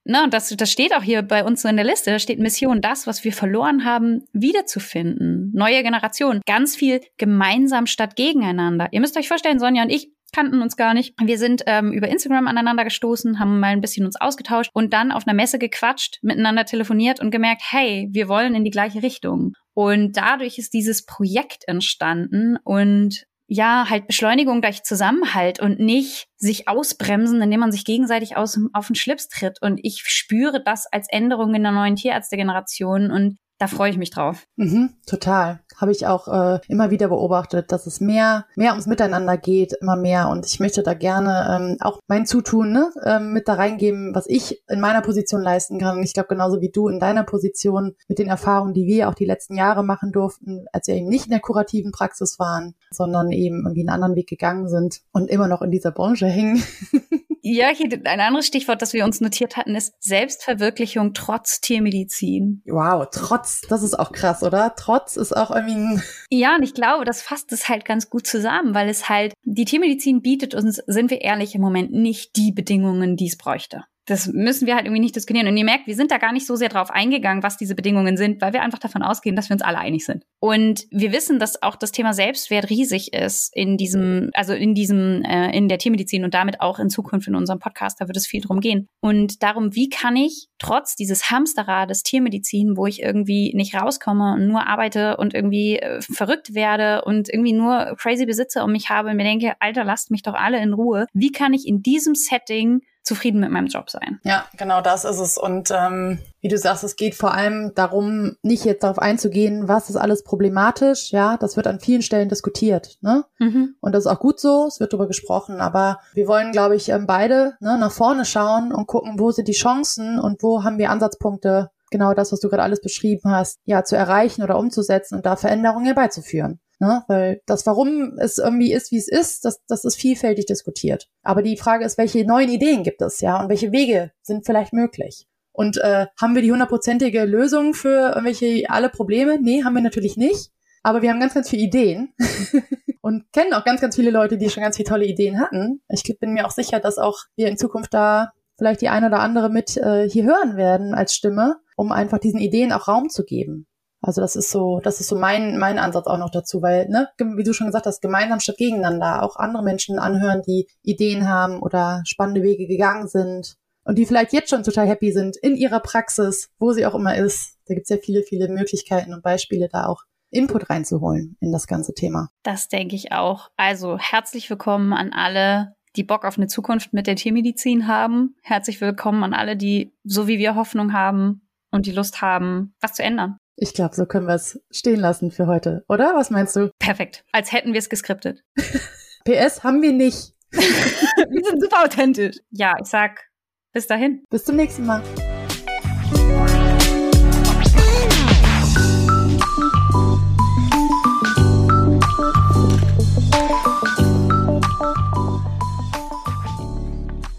na, 0.04 0.26
das, 0.26 0.48
das 0.48 0.70
steht 0.70 0.94
auch 0.94 1.02
hier 1.02 1.22
bei 1.22 1.44
uns 1.44 1.62
so 1.62 1.68
in 1.68 1.76
der 1.76 1.84
Liste, 1.84 2.10
da 2.10 2.18
steht 2.18 2.38
Mission, 2.38 2.80
das, 2.80 3.06
was 3.06 3.24
wir 3.24 3.32
verloren 3.32 3.84
haben, 3.84 4.24
wiederzufinden. 4.32 5.52
Neue 5.54 5.82
Generation. 5.82 6.40
Ganz 6.46 6.74
viel 6.74 7.00
gemeinsam 7.18 7.86
statt 7.86 8.16
gegeneinander. 8.16 8.88
Ihr 8.90 9.00
müsst 9.00 9.16
euch 9.16 9.28
vorstellen, 9.28 9.58
Sonja 9.58 9.82
und 9.82 9.90
ich, 9.90 10.10
kannten 10.32 10.62
uns 10.62 10.76
gar 10.76 10.94
nicht. 10.94 11.14
Wir 11.22 11.38
sind 11.38 11.62
ähm, 11.66 11.92
über 11.92 12.08
Instagram 12.08 12.48
aneinander 12.48 12.84
gestoßen, 12.84 13.38
haben 13.38 13.60
mal 13.60 13.68
ein 13.68 13.80
bisschen 13.80 14.06
uns 14.06 14.20
ausgetauscht 14.20 14.70
und 14.72 14.92
dann 14.92 15.12
auf 15.12 15.26
einer 15.26 15.34
Messe 15.34 15.58
gequatscht, 15.58 16.18
miteinander 16.22 16.64
telefoniert 16.64 17.20
und 17.20 17.30
gemerkt, 17.30 17.62
hey, 17.70 18.08
wir 18.10 18.28
wollen 18.28 18.54
in 18.54 18.64
die 18.64 18.70
gleiche 18.70 19.02
Richtung. 19.02 19.52
Und 19.74 20.16
dadurch 20.16 20.58
ist 20.58 20.72
dieses 20.72 21.04
Projekt 21.04 21.64
entstanden 21.66 22.56
und 22.64 23.24
ja, 23.46 23.86
halt 23.90 24.06
Beschleunigung 24.06 24.62
durch 24.62 24.82
Zusammenhalt 24.82 25.60
und 25.60 25.78
nicht 25.78 26.26
sich 26.42 26.66
ausbremsen, 26.66 27.40
indem 27.40 27.60
man 27.60 27.72
sich 27.72 27.84
gegenseitig 27.84 28.36
aus, 28.36 28.58
auf 28.72 28.88
den 28.88 28.96
Schlips 28.96 29.28
tritt. 29.28 29.62
Und 29.62 29.78
ich 29.82 30.02
spüre 30.04 30.62
das 30.62 30.86
als 30.90 31.06
Änderung 31.08 31.54
in 31.54 31.62
der 31.62 31.72
neuen 31.72 31.96
Tierärztegeneration 31.96 33.10
und 33.10 33.38
da 33.62 33.68
freue 33.68 33.90
ich 33.90 33.96
mich 33.96 34.10
drauf. 34.10 34.48
Mhm, 34.56 34.94
total. 35.06 35.60
Habe 35.76 35.92
ich 35.92 36.08
auch 36.08 36.26
äh, 36.26 36.58
immer 36.66 36.90
wieder 36.90 37.06
beobachtet, 37.06 37.70
dass 37.70 37.86
es 37.86 38.00
mehr, 38.00 38.44
mehr 38.56 38.72
ums 38.72 38.88
Miteinander 38.88 39.36
geht, 39.36 39.72
immer 39.80 39.94
mehr. 39.94 40.30
Und 40.30 40.46
ich 40.46 40.58
möchte 40.58 40.82
da 40.82 40.94
gerne 40.94 41.46
ähm, 41.48 41.76
auch 41.78 42.00
mein 42.08 42.26
Zutun 42.26 42.72
ne, 42.72 42.90
ähm, 43.04 43.32
mit 43.32 43.46
da 43.46 43.54
reingeben, 43.54 44.16
was 44.16 44.26
ich 44.26 44.64
in 44.68 44.80
meiner 44.80 45.00
Position 45.00 45.42
leisten 45.42 45.78
kann. 45.78 45.98
Und 45.98 46.02
ich 46.02 46.12
glaube, 46.12 46.28
genauso 46.28 46.60
wie 46.60 46.70
du 46.70 46.88
in 46.88 46.98
deiner 46.98 47.22
Position 47.22 47.94
mit 48.08 48.18
den 48.18 48.26
Erfahrungen, 48.26 48.74
die 48.74 48.88
wir 48.88 49.08
auch 49.08 49.14
die 49.14 49.26
letzten 49.26 49.56
Jahre 49.56 49.84
machen 49.84 50.10
durften, 50.10 50.66
als 50.72 50.88
wir 50.88 50.96
eben 50.96 51.08
nicht 51.08 51.26
in 51.26 51.30
der 51.30 51.38
kurativen 51.38 51.92
Praxis 51.92 52.40
waren, 52.40 52.74
sondern 52.90 53.30
eben 53.30 53.58
irgendwie 53.58 53.82
einen 53.82 53.94
anderen 53.94 54.16
Weg 54.16 54.28
gegangen 54.28 54.68
sind 54.68 55.02
und 55.12 55.30
immer 55.30 55.46
noch 55.46 55.62
in 55.62 55.70
dieser 55.70 55.92
Branche 55.92 56.26
hängen. 56.32 56.62
Ja, 57.44 57.70
hier 57.70 57.90
ein 58.04 58.20
anderes 58.20 58.46
Stichwort, 58.46 58.82
das 58.82 58.92
wir 58.92 59.04
uns 59.04 59.20
notiert 59.20 59.56
hatten, 59.56 59.74
ist 59.74 59.94
Selbstverwirklichung 59.98 61.12
trotz 61.12 61.60
Tiermedizin. 61.60 62.62
Wow, 62.66 63.08
trotz, 63.10 63.62
das 63.62 63.82
ist 63.82 63.98
auch 63.98 64.12
krass, 64.12 64.44
oder? 64.44 64.74
Trotz 64.76 65.16
ist 65.16 65.36
auch 65.36 65.50
irgendwie 65.50 65.74
ein 65.74 66.02
Ja, 66.30 66.54
und 66.54 66.62
ich 66.62 66.72
glaube, 66.72 67.04
das 67.04 67.20
fasst 67.20 67.50
es 67.50 67.68
halt 67.68 67.84
ganz 67.84 68.08
gut 68.08 68.28
zusammen, 68.28 68.76
weil 68.76 68.88
es 68.88 69.08
halt, 69.08 69.34
die 69.42 69.64
Tiermedizin 69.64 70.22
bietet 70.22 70.54
uns, 70.54 70.76
sind 70.86 71.10
wir 71.10 71.20
ehrlich, 71.20 71.56
im 71.56 71.62
Moment 71.62 71.90
nicht 71.90 72.36
die 72.36 72.52
Bedingungen, 72.52 73.16
die 73.16 73.26
es 73.26 73.36
bräuchte 73.36 73.86
das 74.06 74.26
müssen 74.26 74.66
wir 74.66 74.74
halt 74.74 74.86
irgendwie 74.86 75.00
nicht 75.00 75.14
diskutieren. 75.14 75.46
Und 75.46 75.56
ihr 75.56 75.64
merkt, 75.64 75.86
wir 75.86 75.94
sind 75.94 76.10
da 76.10 76.18
gar 76.18 76.32
nicht 76.32 76.46
so 76.46 76.56
sehr 76.56 76.68
drauf 76.68 76.90
eingegangen, 76.90 77.42
was 77.42 77.56
diese 77.56 77.74
Bedingungen 77.74 78.16
sind, 78.16 78.40
weil 78.40 78.52
wir 78.52 78.62
einfach 78.62 78.80
davon 78.80 79.02
ausgehen, 79.02 79.36
dass 79.36 79.48
wir 79.48 79.54
uns 79.54 79.62
alle 79.62 79.78
einig 79.78 80.04
sind. 80.04 80.24
Und 80.40 80.86
wir 80.90 81.12
wissen, 81.12 81.38
dass 81.38 81.62
auch 81.62 81.76
das 81.76 81.92
Thema 81.92 82.12
Selbstwert 82.12 82.68
riesig 82.68 83.12
ist 83.12 83.54
in 83.54 83.76
diesem, 83.76 84.30
also 84.34 84.54
in 84.54 84.74
diesem, 84.74 85.22
äh, 85.22 85.56
in 85.56 85.68
der 85.68 85.78
Tiermedizin 85.78 86.24
und 86.24 86.34
damit 86.34 86.60
auch 86.60 86.80
in 86.80 86.90
Zukunft 86.90 87.28
in 87.28 87.36
unserem 87.36 87.60
Podcast. 87.60 88.00
Da 88.00 88.08
wird 88.08 88.16
es 88.16 88.26
viel 88.26 88.40
drum 88.40 88.60
gehen. 88.60 88.88
Und 89.00 89.42
darum, 89.42 89.74
wie 89.76 89.88
kann 89.88 90.16
ich 90.16 90.48
trotz 90.58 90.96
dieses 90.96 91.30
Hamsterrades 91.30 92.02
Tiermedizin, 92.02 92.76
wo 92.76 92.86
ich 92.86 93.02
irgendwie 93.02 93.52
nicht 93.54 93.74
rauskomme 93.74 94.34
und 94.34 94.48
nur 94.48 94.66
arbeite 94.66 95.16
und 95.16 95.32
irgendwie 95.32 95.78
äh, 95.78 96.00
verrückt 96.02 96.54
werde 96.54 97.02
und 97.04 97.28
irgendwie 97.28 97.52
nur 97.52 97.94
crazy 97.98 98.26
Besitzer 98.26 98.64
um 98.64 98.72
mich 98.72 98.90
habe 98.90 99.10
und 99.10 99.16
mir 99.16 99.24
denke, 99.24 99.54
Alter, 99.60 99.84
lasst 99.84 100.10
mich 100.10 100.22
doch 100.22 100.34
alle 100.34 100.60
in 100.60 100.72
Ruhe. 100.72 101.06
Wie 101.12 101.30
kann 101.30 101.54
ich 101.54 101.68
in 101.68 101.82
diesem 101.82 102.14
Setting 102.14 102.80
zufrieden 103.02 103.40
mit 103.40 103.50
meinem 103.50 103.66
Job 103.66 103.90
sein. 103.90 104.20
Ja, 104.22 104.44
genau 104.56 104.80
das 104.80 105.04
ist 105.04 105.18
es. 105.18 105.38
Und 105.38 105.70
ähm, 105.70 106.18
wie 106.40 106.48
du 106.48 106.56
sagst, 106.56 106.84
es 106.84 106.96
geht 106.96 107.14
vor 107.14 107.34
allem 107.34 107.72
darum, 107.74 108.36
nicht 108.42 108.64
jetzt 108.64 108.82
darauf 108.84 108.98
einzugehen, 108.98 109.68
was 109.68 109.90
ist 109.90 109.96
alles 109.96 110.22
problematisch. 110.22 111.12
Ja, 111.12 111.36
das 111.36 111.56
wird 111.56 111.66
an 111.66 111.80
vielen 111.80 112.02
Stellen 112.02 112.28
diskutiert. 112.28 112.98
Ne? 113.00 113.24
Mhm. 113.38 113.76
Und 113.80 113.92
das 113.92 114.04
ist 114.04 114.10
auch 114.10 114.20
gut 114.20 114.38
so, 114.40 114.66
es 114.66 114.80
wird 114.80 114.92
darüber 114.92 115.06
gesprochen. 115.06 115.60
Aber 115.60 115.98
wir 116.14 116.26
wollen, 116.28 116.52
glaube 116.52 116.76
ich, 116.76 116.88
ähm, 116.88 117.06
beide 117.06 117.54
ne, 117.60 117.76
nach 117.78 117.92
vorne 117.92 118.24
schauen 118.24 118.72
und 118.72 118.86
gucken, 118.86 119.18
wo 119.18 119.30
sind 119.30 119.48
die 119.48 119.52
Chancen 119.52 120.18
und 120.18 120.42
wo 120.42 120.62
haben 120.62 120.78
wir 120.78 120.90
Ansatzpunkte, 120.90 121.70
genau 121.90 122.14
das, 122.14 122.32
was 122.32 122.40
du 122.40 122.48
gerade 122.48 122.62
alles 122.62 122.80
beschrieben 122.80 123.30
hast, 123.30 123.58
ja, 123.64 123.84
zu 123.84 123.96
erreichen 123.96 124.42
oder 124.42 124.58
umzusetzen 124.58 125.16
und 125.16 125.26
da 125.26 125.36
Veränderungen 125.36 125.84
herbeizuführen. 125.84 126.58
Ne? 126.82 127.04
Weil 127.06 127.40
das, 127.46 127.64
warum 127.64 128.18
es 128.18 128.38
irgendwie 128.38 128.72
ist, 128.72 128.90
wie 128.90 128.96
es 128.96 129.06
ist, 129.06 129.44
das, 129.44 129.64
das 129.68 129.84
ist 129.84 129.94
vielfältig 129.94 130.46
diskutiert. 130.46 131.08
Aber 131.22 131.40
die 131.40 131.56
Frage 131.56 131.84
ist, 131.84 131.96
welche 131.96 132.26
neuen 132.26 132.48
Ideen 132.48 132.82
gibt 132.82 133.00
es, 133.02 133.20
ja, 133.20 133.40
und 133.40 133.48
welche 133.48 133.70
Wege 133.70 134.10
sind 134.20 134.44
vielleicht 134.44 134.72
möglich? 134.72 135.28
Und 135.52 135.76
äh, 135.76 136.06
haben 136.20 136.34
wir 136.34 136.42
die 136.42 136.50
hundertprozentige 136.50 137.24
Lösung 137.24 137.74
für 137.74 138.08
irgendwelche 138.16 138.68
alle 138.68 138.88
Probleme? 138.88 139.38
Nee, 139.40 139.62
haben 139.62 139.74
wir 139.74 139.80
natürlich 139.80 140.16
nicht. 140.16 140.50
Aber 140.82 141.02
wir 141.02 141.10
haben 141.10 141.20
ganz, 141.20 141.34
ganz 141.34 141.48
viele 141.48 141.62
Ideen 141.62 142.14
und 143.00 143.32
kennen 143.32 143.52
auch 143.52 143.64
ganz, 143.64 143.80
ganz 143.80 143.94
viele 143.94 144.10
Leute, 144.10 144.36
die 144.36 144.50
schon 144.50 144.64
ganz 144.64 144.76
viele 144.76 144.88
tolle 144.88 145.04
Ideen 145.04 145.38
hatten. 145.38 145.82
Ich 145.88 146.02
bin 146.18 146.32
mir 146.32 146.48
auch 146.48 146.50
sicher, 146.50 146.80
dass 146.80 146.98
auch 146.98 147.20
wir 147.36 147.46
in 147.46 147.58
Zukunft 147.58 147.94
da 147.94 148.32
vielleicht 148.58 148.80
die 148.80 148.88
eine 148.88 149.06
oder 149.06 149.20
andere 149.20 149.50
mit 149.50 149.76
äh, 149.76 150.10
hier 150.10 150.24
hören 150.24 150.56
werden 150.56 150.94
als 150.94 151.14
Stimme, 151.14 151.60
um 151.76 151.92
einfach 151.92 152.18
diesen 152.18 152.40
Ideen 152.40 152.72
auch 152.72 152.88
Raum 152.88 153.08
zu 153.08 153.24
geben. 153.24 153.68
Also 154.02 154.20
das 154.20 154.34
ist 154.34 154.50
so, 154.50 154.80
das 154.82 155.00
ist 155.00 155.08
so 155.08 155.16
mein, 155.16 155.58
mein 155.58 155.78
Ansatz 155.78 156.06
auch 156.08 156.18
noch 156.18 156.30
dazu, 156.30 156.60
weil, 156.60 156.88
ne, 156.88 157.08
wie 157.18 157.44
du 157.44 157.54
schon 157.54 157.68
gesagt 157.68 157.86
hast, 157.86 158.02
gemeinsam 158.02 158.40
statt 158.40 158.56
gegeneinander 158.58 159.22
auch 159.22 159.36
andere 159.36 159.62
Menschen 159.62 159.98
anhören, 160.00 160.42
die 160.42 160.66
Ideen 160.82 161.28
haben 161.28 161.62
oder 161.62 162.02
spannende 162.04 162.42
Wege 162.42 162.66
gegangen 162.66 163.06
sind 163.06 163.56
und 163.84 163.98
die 163.98 164.06
vielleicht 164.06 164.32
jetzt 164.32 164.50
schon 164.50 164.64
total 164.64 164.88
happy 164.88 165.12
sind 165.12 165.36
in 165.36 165.54
ihrer 165.54 165.80
Praxis, 165.80 166.50
wo 166.58 166.72
sie 166.72 166.84
auch 166.84 166.96
immer 166.96 167.16
ist. 167.16 167.58
Da 167.66 167.74
gibt 167.74 167.84
es 167.84 167.90
ja 167.90 167.96
viele, 168.02 168.22
viele 168.22 168.48
Möglichkeiten 168.48 169.14
und 169.14 169.22
Beispiele, 169.22 169.68
da 169.70 169.86
auch 169.86 170.02
Input 170.30 170.68
reinzuholen 170.68 171.36
in 171.40 171.52
das 171.52 171.66
ganze 171.66 171.94
Thema. 171.94 172.28
Das 172.42 172.68
denke 172.68 172.96
ich 172.96 173.12
auch. 173.12 173.50
Also 173.56 173.98
herzlich 173.98 174.50
willkommen 174.50 174.92
an 174.92 175.12
alle, 175.12 175.74
die 175.94 176.04
Bock 176.04 176.24
auf 176.24 176.38
eine 176.38 176.46
Zukunft 176.48 176.92
mit 176.92 177.06
der 177.06 177.16
Tiermedizin 177.16 177.86
haben. 177.86 178.34
Herzlich 178.42 178.80
willkommen 178.80 179.22
an 179.22 179.34
alle, 179.34 179.56
die 179.56 179.94
so 180.04 180.26
wie 180.26 180.38
wir 180.38 180.56
Hoffnung 180.56 180.92
haben 180.92 181.42
und 181.70 181.86
die 181.86 181.92
Lust 181.92 182.22
haben, 182.22 182.74
was 182.80 182.94
zu 182.94 183.02
ändern. 183.02 183.36
Ich 183.56 183.74
glaube, 183.74 183.94
so 183.94 184.06
können 184.06 184.26
wir 184.26 184.34
es 184.34 184.60
stehen 184.70 185.00
lassen 185.00 185.30
für 185.30 185.46
heute, 185.46 185.84
oder? 185.88 186.14
Was 186.14 186.30
meinst 186.30 186.56
du? 186.56 186.70
Perfekt. 186.78 187.24
Als 187.32 187.52
hätten 187.52 187.72
wir 187.72 187.78
es 187.78 187.88
geskriptet. 187.88 188.42
PS 189.24 189.62
haben 189.62 189.82
wir 189.82 189.92
nicht. 189.92 190.34
wir 190.52 191.44
sind 191.44 191.62
super 191.62 191.84
authentisch. 191.84 192.36
Ja, 192.50 192.74
ich 192.80 192.88
sag 192.88 193.28
bis 193.72 193.86
dahin. 193.86 194.24
Bis 194.30 194.44
zum 194.44 194.56
nächsten 194.56 194.84
Mal. 194.84 195.02